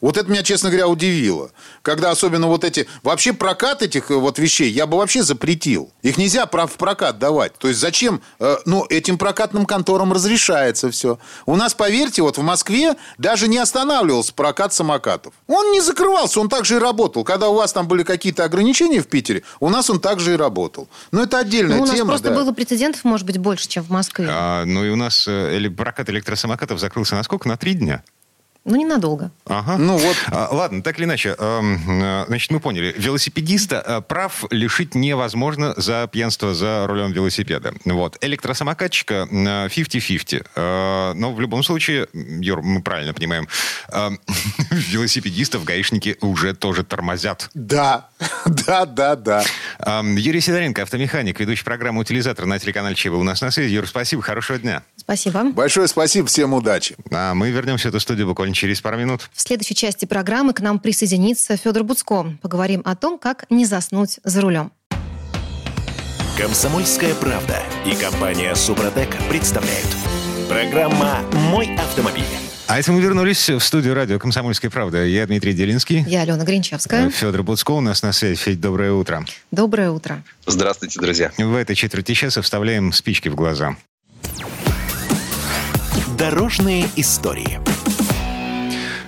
[0.00, 1.50] Вот это меня, честно говоря, удивило.
[1.82, 2.86] Когда особенно вот эти...
[3.02, 5.90] Вообще прокат этих э, вот вещей я бы вообще запретил.
[6.02, 7.56] Их нельзя про- в прокат давать.
[7.58, 8.20] То есть зачем?
[8.38, 11.18] э, ну, этим прокатным конторам разрешается все.
[11.46, 15.34] У нас, поверьте, вот в Москве даже не останавливался прокат самокатов.
[15.46, 17.24] Он не закрывался, он также и работал.
[17.24, 20.88] Когда у вас там были какие-то ограничения в Питере, у нас он также и работал.
[21.12, 22.08] Но это отдельная Ну, у нас тема.
[22.10, 22.34] просто да.
[22.34, 24.26] было прецедентов, может быть, больше, чем в Москве.
[24.30, 27.48] А, ну и у нас э, прокат электросамокатов закрылся на сколько?
[27.48, 28.02] На три дня?
[28.64, 29.30] Ну, ненадолго.
[29.46, 29.78] Ага.
[29.78, 30.16] Ну вот.
[30.28, 32.94] А, ладно, так или иначе, эм, э, значит, мы поняли.
[32.96, 37.72] Велосипедиста э, прав лишить невозможно за пьянство за рулем велосипеда.
[37.86, 38.18] Вот.
[38.20, 40.46] Электросамокатчика э, 50-50.
[40.54, 43.48] Э, но в любом случае, Юр, мы правильно понимаем,
[43.92, 44.10] э,
[44.70, 47.48] велосипедистов гаишники уже тоже тормозят.
[47.54, 48.08] Да,
[48.44, 49.42] да, да, да.
[49.78, 53.72] Эм, Юрий Сидоренко, автомеханик, ведущий программы «Утилизатор» на телеканале ЧЕ был у нас на связи.
[53.72, 54.82] Юр, спасибо, хорошего дня.
[54.96, 55.44] Спасибо.
[55.44, 56.94] Большое спасибо, всем удачи.
[57.10, 59.30] А мы вернемся в эту студию буквально через пару минут.
[59.32, 62.26] В следующей части программы к нам присоединится Федор Буцко.
[62.42, 64.70] Поговорим о том, как не заснуть за рулем.
[66.36, 69.88] Комсомольская правда и компания Супротек представляют.
[70.48, 71.20] Программа
[71.50, 72.24] «Мой автомобиль».
[72.66, 75.04] А это мы вернулись в студию радио «Комсомольская правда».
[75.04, 76.04] Я Дмитрий Делинский.
[76.06, 77.10] Я Алена Гринчевская.
[77.10, 78.36] Федор Буцко у нас на связи.
[78.36, 79.24] Федь, доброе утро.
[79.50, 80.22] Доброе утро.
[80.46, 81.32] Здравствуйте, друзья.
[81.36, 83.76] В этой четверти часа вставляем спички в глаза.
[86.16, 87.58] Дорожные истории.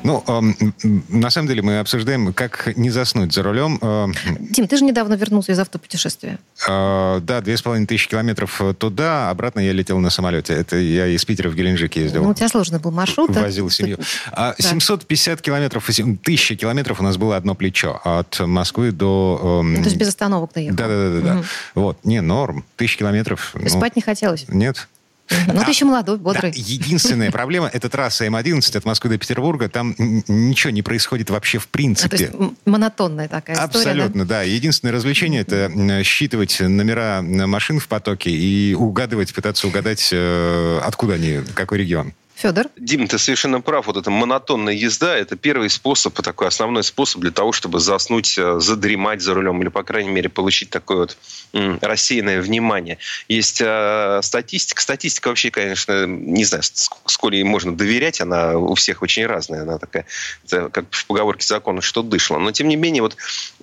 [0.04, 0.74] Ну, эм,
[1.08, 3.78] на самом деле мы обсуждаем, как не заснуть за рулем.
[3.80, 4.08] Э,
[4.40, 6.38] Дим, ты же недавно вернулся из автопутешествия.
[6.68, 10.54] э, да, две с половиной тысячи километров туда, обратно я летел на самолете.
[10.54, 12.24] Это я из Питера в Геленджик ездил.
[12.24, 13.30] Ну, у тебя сложный был маршрут.
[13.30, 13.98] Возил семью.
[14.32, 14.62] А Да.
[14.62, 18.00] 750 километров, 1000 километров у нас было одно плечо.
[18.04, 19.60] От Москвы до...
[19.62, 20.76] эм, Ну, то есть без остановок ты ехал.
[20.76, 21.34] Да-да-да.
[21.34, 21.44] Мгм.
[21.74, 22.64] Вот, не, норм.
[22.76, 23.52] Тысяча километров.
[23.54, 24.46] ну, Спать не хотелось.
[24.48, 24.88] Нет.
[25.30, 26.52] Ну, А, ты еще молодой, Да, бодрый.
[26.54, 29.68] единственная проблема– это трасса М11 от Москвы до Петербурга.
[29.68, 32.16] Там ничего не происходит вообще в А, то принципе.
[32.18, 32.32] есть
[32.66, 34.42] монотонная такая история, Абсолютно, да?
[34.42, 35.70] Единственное развлечение– это
[36.04, 42.12] считывать номера машин в потоке и угадывать, пытаться угадать, э, откуда они, какой регион.
[42.42, 42.66] Федор?
[42.76, 43.86] Дим, ты совершенно прав.
[43.86, 48.58] Вот эта монотонная езда– это первый способ, такой основной способ для того, чтобы заснуть, э,
[48.58, 51.16] задремать за рулем или, по крайней мере, получить такое вот
[51.52, 52.98] рассеянное внимание.
[53.28, 54.82] Есть э, статистика.
[54.82, 58.20] Статистика вообще, конечно, не знаю, сколько ей можно доверять.
[58.20, 59.62] Она у всех очень разная.
[59.62, 60.06] Она такая,
[60.44, 62.38] это как в поговорке закона, что дышло.
[62.38, 63.16] Но, тем не менее, вот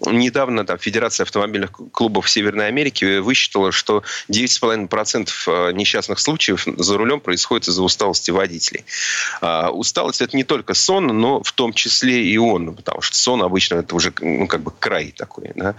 [0.06, 7.20] недавно там, Федерация автомобильных клубов Северной Америки высчитала, что 9,5% э, несчастных случаев за рулем
[7.20, 8.32] происходит из-за усталости
[8.70, 8.86] водителей.
[9.42, 13.42] А, усталость– это не только сон, но в том числе и он, потому что сон
[13.42, 15.52] обычно это уже ну, как бы край такой.
[15.56, 15.76] Да?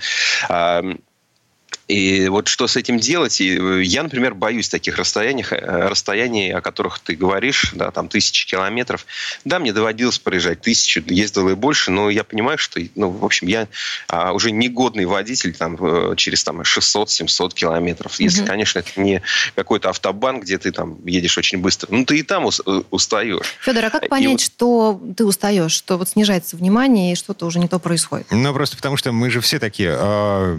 [1.90, 3.40] И вот что с этим делать?
[3.40, 8.08] И э, я, например, боюсь таких расстояний, э, расстояний, о которых ты говоришь, да, там
[8.08, 9.06] тысячи километров.
[9.44, 13.48] Да, мне доводилось проезжать тысячу, ездил и больше, но я понимаю, что, ну, в общем,
[13.48, 13.66] я
[14.06, 18.20] а, уже негодный водитель там, э, через там, 600-700 километров.
[18.20, 18.48] Если, угу.
[18.48, 19.20] конечно, это не
[19.56, 21.88] какой-то автобан, где ты там едешь очень быстро.
[21.90, 22.46] Ну, ты и там
[22.90, 23.46] устаешь.
[23.60, 24.40] Федор, а как понять, вот...
[24.40, 28.28] что ты устаешь, что вот снижается внимание и что-то уже не то происходит?
[28.30, 30.58] Ну, просто потому что мы же все такие, э,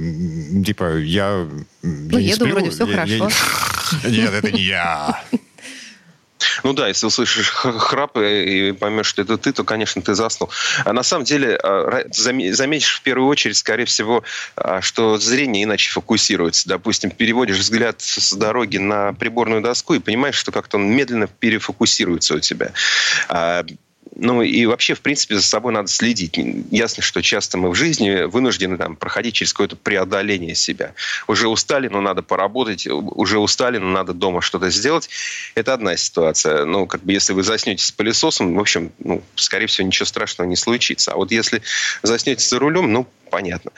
[0.65, 1.47] типа, я я...
[1.81, 3.29] Ну, я еду, сплю, вроде все я, хорошо.
[4.03, 4.09] Я...
[4.09, 5.23] Нет, это не я.
[6.63, 10.49] Ну да, если услышишь храп и поймешь, что это ты, то, конечно, ты заснул.
[10.85, 14.23] А на самом деле а, заметишь в первую очередь, скорее всего,
[14.55, 16.67] а, что зрение иначе фокусируется.
[16.67, 22.35] Допустим, переводишь взгляд с дороги на приборную доску и понимаешь, что как-то он медленно перефокусируется
[22.35, 22.71] у тебя
[23.27, 23.63] а,
[24.15, 26.37] ну и вообще, в принципе, за собой надо следить.
[26.69, 30.93] Ясно, что часто мы в жизни вынуждены там, проходить через какое-то преодоление себя.
[31.27, 35.09] Уже устали, но надо поработать, уже устали, но надо дома что-то сделать.
[35.55, 36.65] Это одна ситуация.
[36.65, 40.47] Ну, как бы если вы заснете с пылесосом, в общем, ну, скорее всего, ничего страшного
[40.47, 41.13] не случится.
[41.13, 41.61] А вот если
[42.03, 43.71] заснете за рулем, ну, понятно.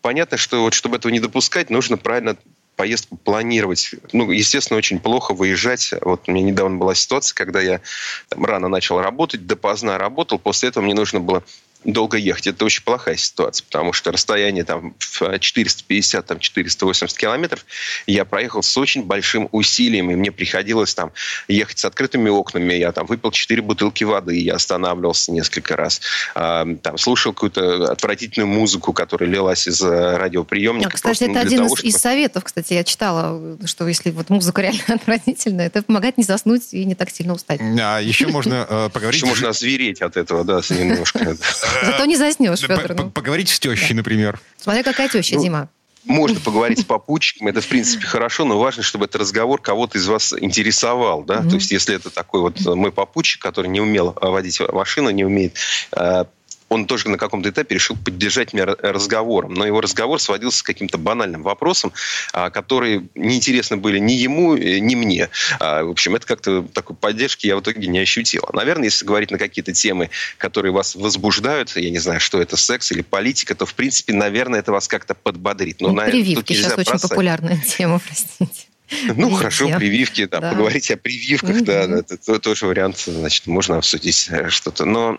[0.00, 2.36] Понятно, что вот, чтобы этого не допускать, нужно правильно
[2.82, 3.94] поездку планировать.
[4.12, 5.94] Ну, естественно, очень плохо выезжать.
[6.00, 7.80] Вот у меня недавно была ситуация, когда я
[8.28, 10.40] там, рано начал работать, допоздна работал.
[10.40, 11.44] После этого мне нужно было
[11.84, 12.46] долго ехать.
[12.46, 17.64] Это очень плохая ситуация, потому что расстояние там в 450-480 километров
[18.06, 21.12] я проехал с очень большим усилием, и мне приходилось там
[21.48, 22.74] ехать с открытыми окнами.
[22.74, 26.00] Я там выпил 4 бутылки воды, я останавливался несколько раз.
[26.34, 30.88] там слушал какую-то отвратительную музыку, которая лилась из э, радиоприемника.
[30.88, 31.88] А, кстати, это один того, из, чтобы...
[31.88, 36.72] из советов, кстати, я читала, что если вот музыка реально отвратительная, это помогает не заснуть
[36.72, 37.60] и не так сильно устать.
[37.60, 39.22] А еще можно э, поговорить...
[39.22, 41.36] Еще можно озвереть от этого, да, немножко.
[41.82, 42.94] Зато не заснешь, Федор.
[42.94, 43.10] Ну.
[43.10, 44.40] Поговорить с тещей, например.
[44.56, 45.68] Смотря какая теща, ну, Дима.
[46.04, 50.08] Можно поговорить с попутчиком, это, в принципе, хорошо, но важно, чтобы этот разговор кого-то из
[50.08, 51.48] вас интересовал, да, mm-hmm.
[51.48, 55.56] то есть если это такой вот мой попутчик, который не умел водить машину, не умеет
[55.92, 56.24] э,
[56.72, 59.52] он тоже на каком-то этапе решил поддержать меня разговором.
[59.52, 61.92] Но его разговор сводился к каким-то банальным вопросам,
[62.32, 65.28] а, которые неинтересны были ни ему, э, ни мне.
[65.60, 68.48] А, в общем, это как-то такой поддержки я в итоге не ощутил.
[68.54, 70.08] Наверное, если говорить на какие-то темы,
[70.38, 74.60] которые вас возбуждают, я не знаю, что это, секс или политика, то, в принципе, наверное,
[74.60, 75.80] это вас как-то подбодрит.
[75.80, 78.71] Но, ну, Прививки сейчас очень популярная тема, простите.
[79.16, 80.50] Ну, хорошо, прививки, да, да.
[80.50, 81.64] поговорить о прививках, угу.
[81.64, 84.84] да, это, это тоже вариант, значит, можно обсудить э, что-то.
[84.84, 85.18] Но,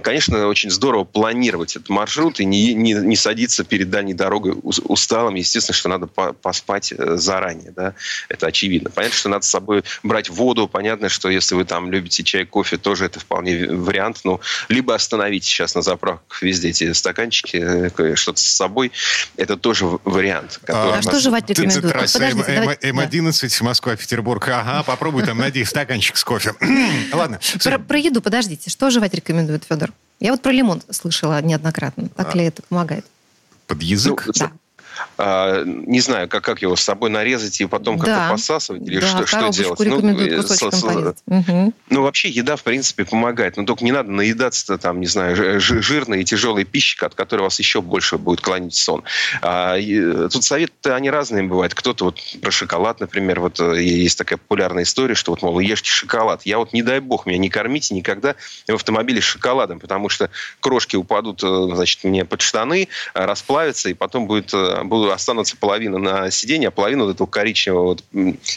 [0.00, 5.34] конечно, очень здорово планировать этот маршрут и не, не, не садиться перед дальней дорогой усталым.
[5.34, 7.94] Естественно, что надо поспать э, заранее, да,
[8.28, 8.90] это очевидно.
[8.90, 12.76] Понятно, что надо с собой брать воду, понятно, что если вы там любите чай, кофе,
[12.76, 14.20] тоже это вполне вариант.
[14.24, 18.92] Ну, либо остановите сейчас на заправках везде эти стаканчики, э, что-то с собой,
[19.36, 20.60] это тоже вариант.
[20.68, 21.94] А, а что жевать рекомендуют?
[22.12, 24.46] Подождите, М11, Москва, Петербург.
[24.48, 26.54] Ага, попробуй там, найди стаканчик с кофе.
[27.12, 27.40] Ладно.
[27.62, 28.70] Про, про еду подождите.
[28.70, 29.92] Что жевать рекомендует Федор?
[30.20, 32.08] Я вот про лимон слышала неоднократно.
[32.08, 32.38] Так а.
[32.38, 33.06] ли это помогает?
[33.66, 34.24] Под язык?
[34.26, 34.52] Ну, да.
[35.16, 38.30] А, не знаю, как, как его с собой нарезать и потом как-то да.
[38.30, 39.78] посасывать или да, что, что делать.
[39.80, 41.72] Ну, э, с, с, угу.
[41.90, 43.56] ну, вообще еда, в принципе, помогает.
[43.56, 47.58] Но только не надо наедаться, там, не знаю, жирной и тяжелой пищей, от которой вас
[47.58, 49.02] еще больше будет клонить сон.
[49.42, 51.74] А, и, тут советы, они разные бывают.
[51.74, 55.90] Кто-то вот про шоколад, например, вот э, есть такая популярная история, что вот, мол, ешьте
[55.90, 56.42] шоколад.
[56.44, 60.30] Я вот, не дай бог, меня не кормите никогда в автомобиле шоколадом, потому что
[60.60, 64.52] крошки упадут, э, значит, мне под штаны, расплавятся, и потом будет
[64.88, 68.04] буду, останутся половина на сиденье, а половина вот этого коричневого вот,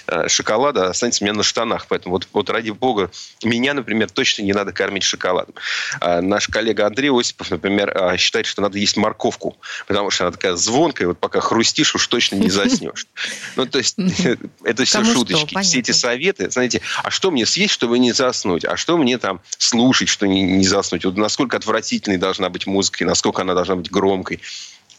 [0.07, 1.87] э, шоколада останется у меня на штанах.
[1.87, 3.11] Поэтому вот, вот ради бога,
[3.43, 5.53] меня, например, точно не надо кормить шоколадом.
[5.99, 10.31] А наш коллега Андрей Осипов, например, а, считает, что надо есть морковку, потому что она
[10.31, 13.07] такая звонкая, вот пока хрустишь, уж точно не заснешь.
[13.55, 13.97] Ну, то есть,
[14.63, 15.59] это все шуточки.
[15.61, 18.65] Все эти советы, знаете, а что мне съесть, чтобы не заснуть?
[18.65, 21.05] А что мне там слушать, что не заснуть?
[21.05, 24.39] Вот насколько отвратительной должна быть музыка, и насколько она должна быть громкой.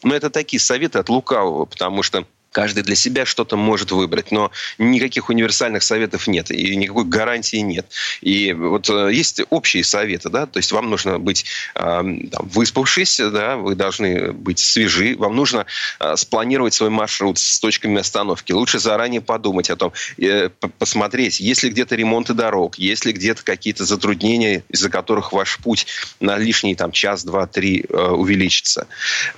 [0.03, 4.51] Но это такие советы от лукавого, потому что Каждый для себя что-то может выбрать, но
[4.77, 7.87] никаких универсальных советов нет, и никакой гарантии нет.
[8.21, 13.19] И вот э, есть общие советы, да, то есть вам нужно быть э, там, выспавшись,
[13.19, 15.65] да, вы должны быть свежи, вам нужно
[15.99, 18.51] э, спланировать свой маршрут с точками остановки.
[18.51, 23.43] Лучше заранее подумать о том, э, посмотреть, есть ли где-то ремонты дорог, есть ли где-то
[23.43, 25.87] какие-то затруднения, из-за которых ваш путь
[26.19, 28.87] на лишний там, час, два, три э, увеличится.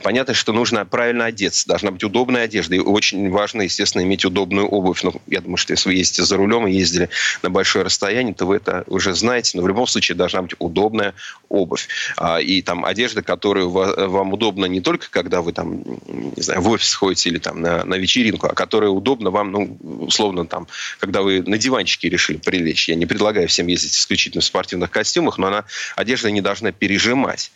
[0.03, 2.75] Понятно, что нужно правильно одеться, должна быть удобная одежда.
[2.75, 5.03] И очень важно, естественно, иметь удобную обувь.
[5.03, 7.09] Ну, я думаю, что если вы ездите за рулем и ездили
[7.43, 9.57] на большое расстояние, то вы это уже знаете.
[9.57, 11.13] Но в любом случае должна быть удобная
[11.49, 11.87] обувь.
[12.17, 16.69] А, и там одежда, которую вам удобно не только, когда вы там, не знаю, в
[16.69, 20.67] офис ходите или там на, на вечеринку, а которая удобна вам, ну, условно, там,
[20.99, 22.89] когда вы на диванчике решили прилечь.
[22.89, 25.65] Я не предлагаю всем ездить исключительно в спортивных костюмах, но она,
[25.95, 27.51] одежда не должна пережимать.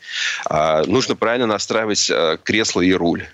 [0.45, 3.25] А, нужно правильно настраивать а, кресло и руль.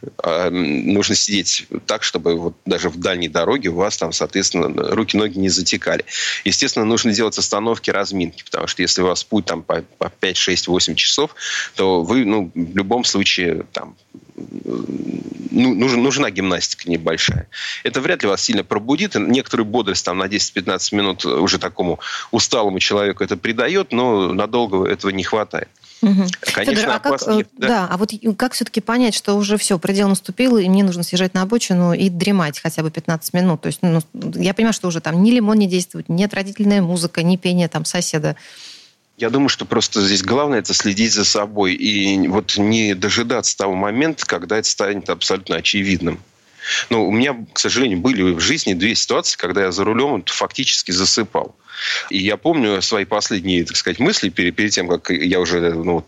[0.51, 5.50] Нужно сидеть так, чтобы вот даже в дальней дороге у вас там, соответственно, руки-ноги не
[5.50, 6.06] затекали.
[6.46, 10.38] Естественно, нужно делать остановки, разминки, потому что если у вас путь там по, по 5,
[10.38, 11.36] 6, 8 часов,
[11.76, 13.96] то вы, ну, в любом случае, там,
[14.36, 17.48] ну, нужна, нужна гимнастика небольшая.
[17.84, 19.15] Это вряд ли вас сильно пробудит.
[19.15, 22.00] Некоторую бодрость там, на 10-15 минут уже такому
[22.32, 25.69] усталому человеку это придает, но надолго этого не хватает.
[26.02, 26.24] Угу.
[26.54, 27.67] Конечно, Федор, а как, э, да?
[27.67, 31.34] да, а вот как все-таки понять, что уже все, предел наступил, и мне нужно съезжать
[31.34, 33.62] на обочину и дремать хотя бы 15 минут?
[33.62, 37.24] То есть ну, я понимаю, что уже там ни лимон не действует, нет родительная музыка,
[37.24, 38.36] ни пение там соседа.
[39.17, 43.73] Я думаю, что просто здесь главное это следить за собой и вот не дожидаться того
[43.73, 46.19] момента, когда это станет абсолютно очевидным.
[46.89, 50.91] Но у меня, к сожалению, были в жизни две ситуации, когда я за рулем фактически
[50.91, 51.56] засыпал.
[52.10, 56.06] И я помню свои последние, так сказать, мысли перед, перед тем, как я уже ну,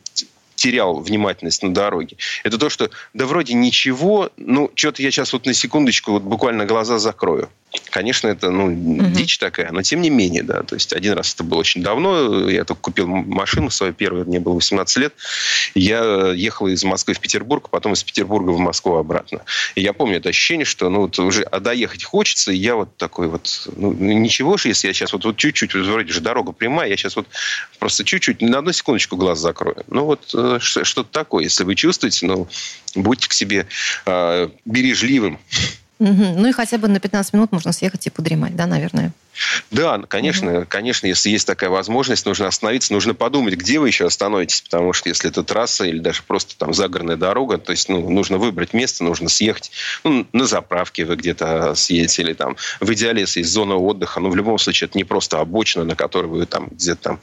[0.56, 2.18] терял внимательность на дороге.
[2.44, 6.66] Это то, что да вроде ничего, ну, что-то я сейчас вот на секундочку вот буквально
[6.66, 7.50] глаза закрою.
[7.90, 9.10] Конечно, это ну, угу.
[9.12, 10.64] дичь такая, но тем не менее, да.
[10.64, 12.50] То есть один раз это было очень давно.
[12.50, 15.14] Я только купил машину свою первую, мне было 18 лет.
[15.74, 19.42] Я ехал из Москвы в Петербург, а потом из Петербурга в Москву обратно.
[19.76, 22.96] И я помню это ощущение, что ну, вот уже а доехать хочется, и я вот
[22.98, 26.52] такой вот, ну, ничего же, если я сейчас вот, вот чуть-чуть, вот, вроде же дорога
[26.52, 27.28] прямая, я сейчас вот
[27.80, 29.84] просто чуть-чуть, на одну секундочку глаз закрою.
[29.88, 31.44] Ну вот э, что-то такое.
[31.44, 32.48] Если вы чувствуете, ну,
[32.96, 33.68] будьте к себе
[34.06, 35.40] э, бережливым.
[36.00, 36.10] Угу.
[36.38, 39.12] Ну и хотя бы на 15 минут можно съехать и подремать, да, наверное?
[39.72, 40.66] Да, конечно, угу.
[40.68, 45.10] конечно, если есть такая возможность, нужно остановиться, нужно подумать, где вы еще остановитесь, потому что
[45.10, 49.04] если это трасса или даже просто там загородная дорога, то есть ну, нужно выбрать место,
[49.04, 49.72] нужно съехать
[50.04, 54.30] ну, на заправке вы где-то съедете или там в идеале, если есть зона отдыха, но
[54.30, 57.20] в любом случае это не просто обочина, на которой вы там где-то там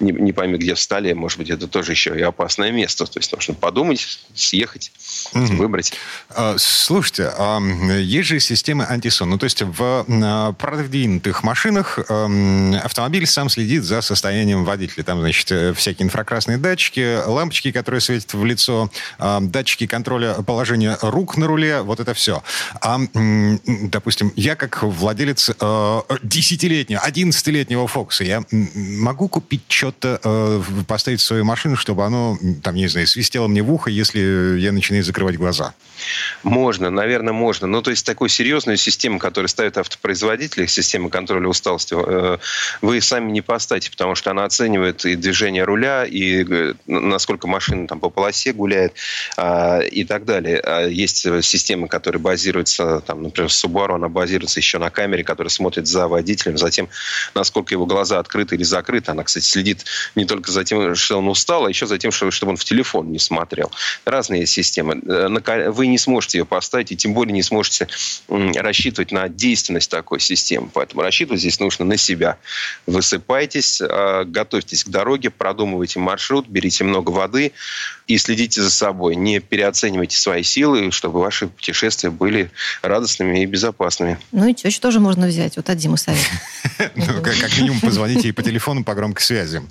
[0.00, 3.32] не, не пойми где встали, может быть, это тоже еще и опасное место, то есть
[3.32, 4.92] нужно подумать, съехать,
[5.34, 5.44] угу.
[5.56, 5.92] выбрать.
[6.30, 11.98] А, слушайте, а есть же системы антисон, ну то есть в а, продвинутых машинах машинах
[11.98, 15.02] э, автомобиль сам следит за состоянием водителя.
[15.02, 20.96] Там, значит, э, всякие инфракрасные датчики, лампочки, которые светят в лицо, э, датчики контроля положения
[21.02, 22.44] рук на руле, вот это все.
[22.80, 23.00] А,
[23.90, 31.24] допустим, я как владелец э, десятилетнего, одиннадцатилетнего Фокса, я могу купить что-то, э, поставить в
[31.24, 35.36] свою машину, чтобы оно, там, не знаю, свистело мне в ухо, если я начинаю закрывать
[35.36, 35.74] глаза?
[36.44, 37.66] Можно, наверное, можно.
[37.66, 42.38] Ну, то есть такую серьезную систему, которую ставят автопроизводители, система контроля усталости, э,
[42.82, 47.86] вы сами не поставите, потому что она оценивает и движение руля, и э, насколько машина
[47.86, 48.94] там по полосе гуляет,
[49.36, 50.60] а, и так далее.
[50.60, 55.86] А есть системы, которые базируются, там, например, Subaru, она базируется еще на камере, которая смотрит
[55.86, 56.88] за водителем, за тем,
[57.34, 59.10] насколько его глаза открыты или закрыты.
[59.10, 59.84] Она, кстати, следит
[60.14, 63.10] не только за тем, что он устал, а еще за тем, чтобы он в телефон
[63.12, 63.70] не смотрел.
[64.04, 65.00] Разные системы.
[65.06, 67.88] Э, вы не сможете ее поставить, и тем более не сможете
[68.28, 70.70] рассчитывать на действенность такой системы.
[70.72, 72.36] Поэтому рассчитывать здесь нужно на себя.
[72.86, 77.52] Высыпайтесь, а, готовьтесь к дороге, продумывайте маршрут, берите много воды
[78.06, 79.16] и следите за собой.
[79.16, 82.50] Не переоценивайте свои силы, чтобы ваши путешествия были
[82.82, 84.18] радостными и безопасными.
[84.32, 85.56] Ну и тещу тоже можно взять.
[85.56, 86.18] Вот от Димы совет.
[86.94, 89.62] Ну, как минимум позвоните ей по телефону по громкой связи.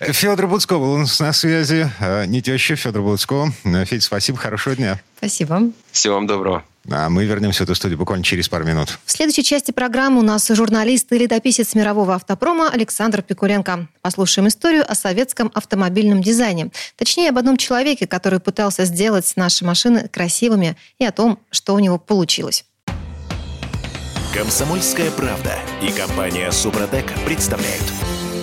[0.00, 1.90] Федор Буцко был у нас на связи.
[2.00, 3.52] А, не теща, Федор Буцко.
[3.86, 5.00] Федь, спасибо, хорошего дня.
[5.18, 5.70] Спасибо.
[5.92, 6.64] Всего вам доброго.
[6.90, 8.98] А мы вернемся в эту студию буквально через пару минут.
[9.04, 13.88] В следующей части программы у нас журналист и летописец мирового автопрома Александр Пикуленко.
[14.00, 16.70] Послушаем историю о советском автомобильном дизайне.
[16.96, 21.78] Точнее, об одном человеке, который пытался сделать наши машины красивыми и о том, что у
[21.78, 22.64] него получилось.
[24.34, 27.84] Комсомольская правда и компания Супротек представляют.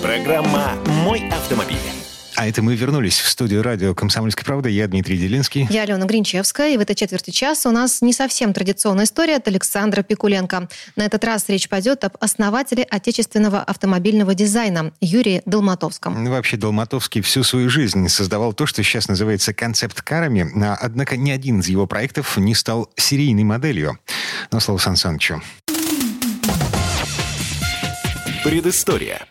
[0.02, 1.98] Программа «Мой автомобиль».
[2.39, 4.69] А это мы вернулись в студию радио «Комсомольская правда».
[4.69, 5.67] Я Дмитрий Делинский.
[5.69, 6.73] Я Алена Гринчевская.
[6.73, 10.69] И в этой четверти часа у нас не совсем традиционная история от Александра Пикуленко.
[10.95, 16.23] На этот раз речь пойдет об основателе отечественного автомобильного дизайна Юрии Долматовском.
[16.23, 20.50] Ну, вообще, Долматовский всю свою жизнь создавал то, что сейчас называется концепт-карами.
[20.63, 24.00] А, однако ни один из его проектов не стал серийной моделью.
[24.50, 25.42] Но слово Сан Санычу.
[28.46, 29.27] Предыстория.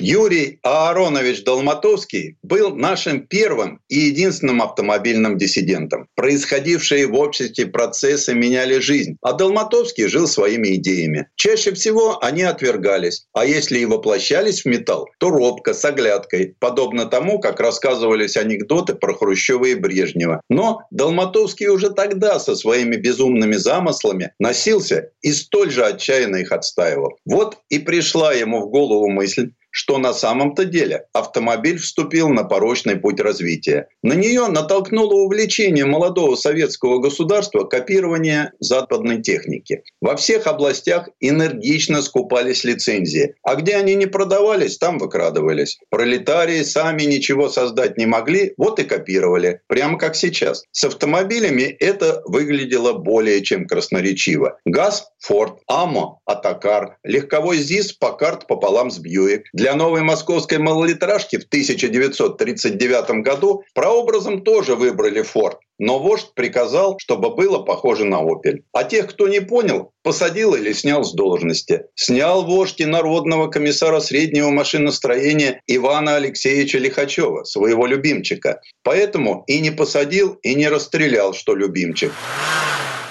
[0.00, 6.08] Юрий Ааронович Долматовский был нашим первым и единственным автомобильным диссидентом.
[6.14, 11.28] Происходившие в обществе процессы меняли жизнь, а Долматовский жил своими идеями.
[11.36, 17.06] Чаще всего они отвергались, а если и воплощались в металл, то робко, с оглядкой, подобно
[17.06, 20.42] тому, как рассказывались анекдоты про Хрущева и Брежнева.
[20.48, 27.18] Но Долматовский уже тогда со своими безумными замыслами носился и столь же отчаянно их отстаивал.
[27.24, 32.96] Вот и пришла ему в голову мысль что на самом-то деле автомобиль вступил на порочный
[32.96, 33.86] путь развития.
[34.02, 39.84] На нее натолкнуло увлечение молодого советского государства копирование западной техники.
[40.00, 45.78] Во всех областях энергично скупались лицензии, а где они не продавались, там выкрадывались.
[45.90, 50.64] Пролетарии сами ничего создать не могли, вот и копировали, прямо как сейчас.
[50.72, 54.58] С автомобилями это выглядело более чем красноречиво.
[54.64, 59.44] ГАЗ– Форд, АМО– Атакар, легковой ЗИС– Покарт пополам с Бьюик.
[59.52, 65.58] Для для новой московской малолитражки в 1939 году прообразом тоже выбрали Форд.
[65.78, 68.64] Но вождь приказал, чтобы было похоже на «Опель».
[68.72, 71.84] А тех, кто не понял, посадил или снял с должности.
[71.94, 78.62] Снял вождь и народного комиссара среднего машиностроения Ивана Алексеевича Лихачева, своего любимчика.
[78.82, 82.12] Поэтому и не посадил, и не расстрелял, что любимчик.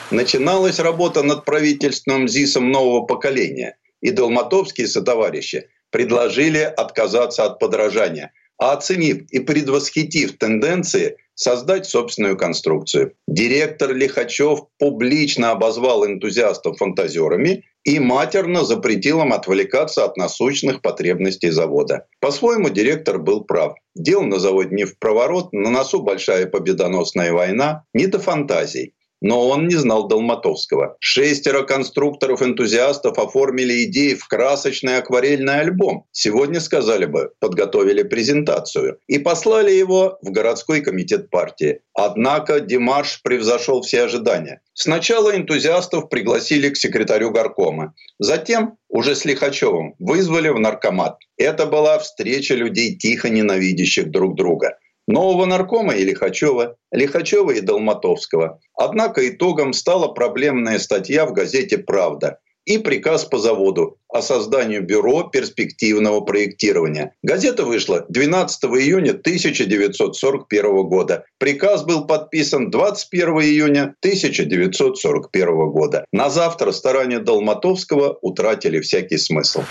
[0.09, 3.77] Начиналась работа над правительственным ЗИСом нового поколения.
[4.01, 13.13] И Долматовские сотоварищи предложили отказаться от подражания, а оценив и предвосхитив тенденции, создать собственную конструкцию.
[13.27, 22.07] Директор Лихачев публично обозвал энтузиастов фантазерами и матерно запретил им отвлекаться от насущных потребностей завода.
[22.19, 23.75] По-своему, директор был прав.
[23.95, 28.95] Дел на заводе не в проворот, на носу большая победоносная война, не до фантазий.
[29.21, 30.97] Но он не знал Долматовского.
[30.99, 36.05] Шестеро конструкторов-энтузиастов оформили идеи в красочный акварельный альбом.
[36.11, 38.99] Сегодня, сказали бы, подготовили презентацию.
[39.07, 41.79] И послали его в городской комитет партии.
[41.93, 44.61] Однако Димаш превзошел все ожидания.
[44.73, 47.95] Сначала энтузиастов пригласили к секретарю горкома.
[48.19, 51.17] Затем, уже с Лихачевым, вызвали в наркомат.
[51.37, 54.77] Это была встреча людей, тихо ненавидящих друг друга
[55.07, 58.59] нового наркома и Лихачева, Лихачева и Долматовского.
[58.75, 65.23] Однако итогом стала проблемная статья в газете «Правда» и приказ по заводу о создании бюро
[65.23, 67.15] перспективного проектирования.
[67.23, 71.23] Газета вышла 12 июня 1941 года.
[71.39, 76.05] Приказ был подписан 21 июня 1941 года.
[76.11, 79.61] На завтра старания Долматовского утратили всякий смысл.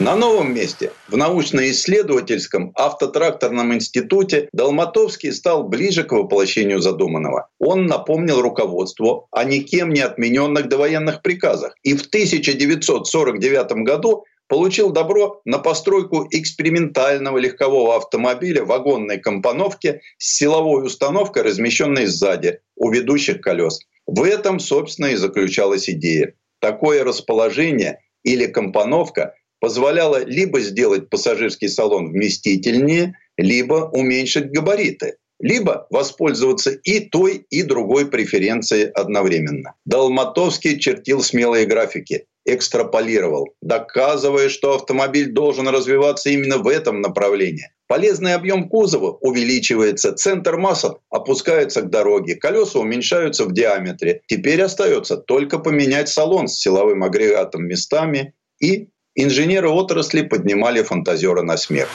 [0.00, 7.48] На новом месте, в научно-исследовательском автотракторном институте, Долматовский стал ближе к воплощению задуманного.
[7.60, 11.76] Он напомнил руководству о никем не отмененных довоенных приказах.
[11.84, 20.86] И в 1949 году получил добро на постройку экспериментального легкового автомобиля вагонной компоновки с силовой
[20.86, 23.78] установкой, размещенной сзади, у ведущих колес.
[24.06, 26.34] В этом, собственно, и заключалась идея.
[26.58, 29.34] Такое расположение или компоновка
[29.64, 38.10] позволяло либо сделать пассажирский салон вместительнее, либо уменьшить габариты, либо воспользоваться и той, и другой
[38.10, 39.72] преференцией одновременно.
[39.86, 47.70] Долматовский чертил смелые графики, экстраполировал, доказывая, что автомобиль должен развиваться именно в этом направлении.
[47.86, 54.20] Полезный объем кузова увеличивается, центр массы опускается к дороге, колеса уменьшаются в диаметре.
[54.26, 61.56] Теперь остается только поменять салон с силовым агрегатом местами и Инженеры отрасли поднимали фантазера на
[61.56, 61.88] смех.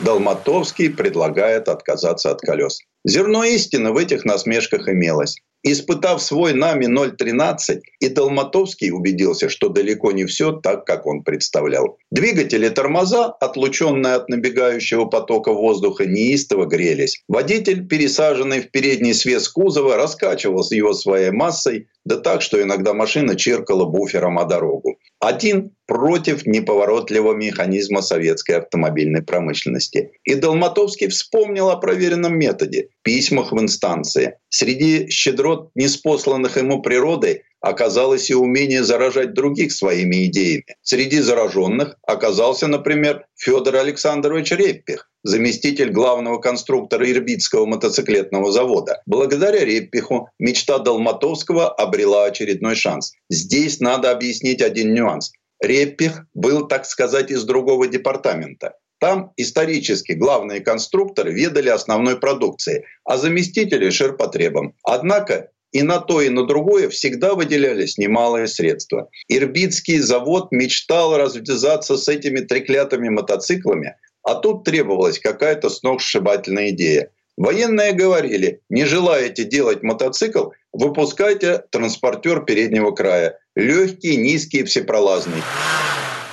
[0.00, 2.80] Долматовский предлагает отказаться от колес.
[3.06, 5.36] Зерно истины в этих насмешках имелось.
[5.62, 11.98] Испытав свой нами 0,13, и Долматовский убедился, что далеко не все так, как он представлял.
[12.10, 17.22] Двигатели тормоза, отлученные от набегающего потока воздуха, неистово грелись.
[17.28, 23.36] Водитель, пересаженный в передний свес кузова, раскачивал его своей массой, да так, что иногда машина
[23.36, 24.96] черкала буфером о дорогу.
[25.20, 30.12] Один против неповоротливого механизма советской автомобильной промышленности.
[30.24, 34.38] И Долматовский вспомнил о проверенном методе– письмах в инстанции.
[34.48, 40.64] Среди щедрот, неспосланных ему природой, оказалось и умение заражать других своими идеями.
[40.82, 49.02] Среди зараженных оказался, например, Федор Александрович Реппих, заместитель главного конструктора Ирбитского мотоциклетного завода.
[49.06, 53.12] Благодаря Реппиху мечта Долматовского обрела очередной шанс.
[53.28, 55.32] Здесь надо объяснить один нюанс.
[55.60, 58.74] Реппих был, так сказать, из другого департамента.
[58.98, 64.74] Там исторически главные конструкторы ведали основной продукцией, а заместители– ширпотребом.
[64.84, 69.08] Однако и на то, и на другое всегда выделялись немалые средства.
[69.28, 77.10] Ирбитский завод мечтал развязаться с этими треклятыми мотоциклами, а тут требовалась какая-то сногсшибательная идея.
[77.36, 83.38] Военные говорили, не желаете делать мотоцикл, выпускайте транспортер переднего края.
[83.56, 85.42] Легкий, низкий, всепролазный.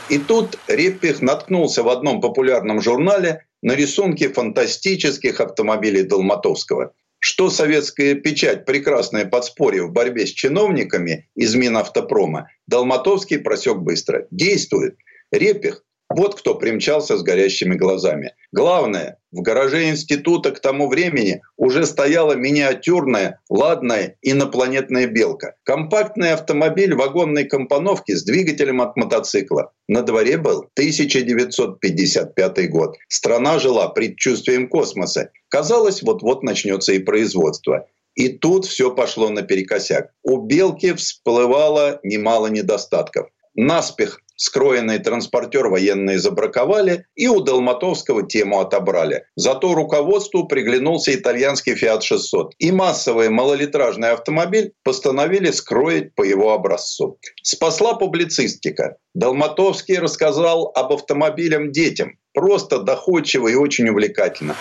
[0.09, 6.93] И тут Реппих наткнулся в одном популярном журнале на рисунки фантастических автомобилей Долматовского.
[7.19, 14.27] Что советская печать прекрасное подспорье в борьбе с чиновниками из Минавтопрома, Долматовский просек быстро.
[14.29, 14.97] Действует.
[15.31, 18.33] Репих вот кто примчался с горящими глазами.
[18.51, 25.55] Главное, в гараже института к тому времени уже стояла миниатюрная, ладная инопланетная белка.
[25.63, 29.73] Компактный автомобиль вагонной компоновки с двигателем от мотоцикла.
[29.87, 32.95] На дворе был 1955 год.
[33.09, 35.31] Страна жила предчувствием космоса.
[35.49, 37.85] Казалось, вот-вот начнется и производство.
[38.15, 40.11] И тут все пошло наперекосяк.
[40.23, 43.27] У белки всплывало немало недостатков.
[43.57, 49.23] Наспех скроенный транспортер военные забраковали и у Долматовского тему отобрали.
[49.35, 52.53] Зато руководству приглянулся итальянский Fiat 600.
[52.59, 57.17] И массовый малолитражный автомобиль постановили скроить по его образцу.
[57.41, 58.97] Спасла публицистика.
[59.15, 62.19] Долматовский рассказал об автомобилях детям.
[62.33, 64.55] Просто доходчиво и очень увлекательно.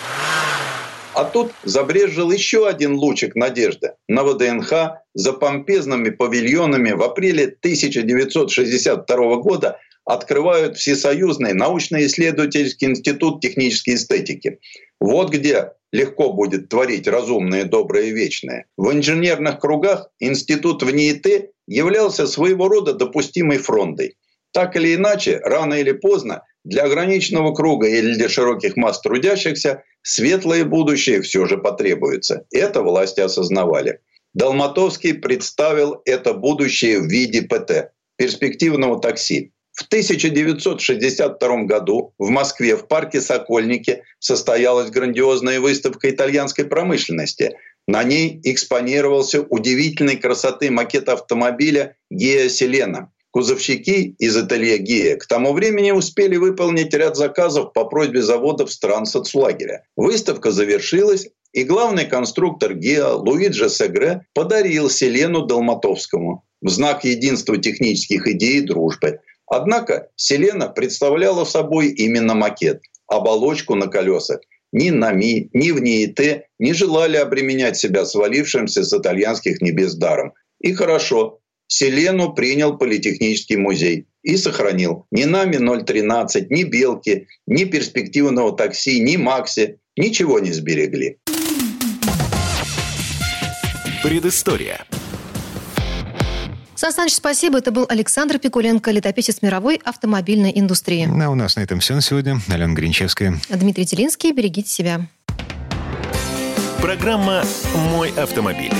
[1.17, 3.93] А тут забрежил еще один лучик надежды.
[4.07, 14.59] На ВДНХ за помпезными павильонами в апреле 1962 года открывают Всесоюзный научно-исследовательский институт технической эстетики.
[14.99, 18.67] Вот где легко будет творить разумное, доброе и вечное.
[18.77, 24.17] В инженерных кругах институт в НИИТ являлся своего рода допустимой фрондой.
[24.51, 30.63] Так или иначе, рано или поздно для ограниченного круга или для широких масс трудящихся светлое
[30.63, 32.45] будущее все же потребуется.
[32.51, 33.99] Это власти осознавали.
[34.33, 39.51] Долматовский представил это будущее в виде ПТ– перспективного такси.
[39.73, 47.57] В 1962 году в Москве в парке Сокольники состоялась грандиозная выставка итальянской промышленности.
[47.85, 55.91] На ней экспонировался удивительной красоты макет автомобиля Гея Селена– Кузовщики из ателье к тому времени
[55.91, 59.83] успели выполнить ряд заказов по просьбе заводов стран соцлагеря.
[59.95, 68.27] Выставка завершилась, и главный конструктор ГИА Луиджи Сегре подарил Селену Долматовскому в знак единства технических
[68.27, 69.19] идей и дружбы.
[69.45, 74.39] Однако Селена представляла собой именно макет, оболочку на колесах.
[74.71, 80.33] Ни НАМИ, ни в НИИТ не желали обременять себя свалившимся с итальянских небес даром.
[80.59, 85.05] И хорошо, Селену принял Политехнический музей и сохранил.
[85.11, 91.17] Ни нами 013, ни Белки, ни перспективного такси, ни Макси ничего не сберегли.
[94.01, 94.85] Предыстория.
[96.75, 97.57] Сан Саныч, спасибо.
[97.57, 101.09] Это был Александр Пикуленко, летописец мировой автомобильной индустрии.
[101.21, 102.39] А у нас на этом все на сегодня.
[102.49, 103.39] Алена Гринчевская.
[103.49, 104.31] Дмитрий Телинский.
[104.31, 105.07] Берегите себя.
[106.79, 107.43] Программа
[107.89, 108.71] «Мой автомобиль».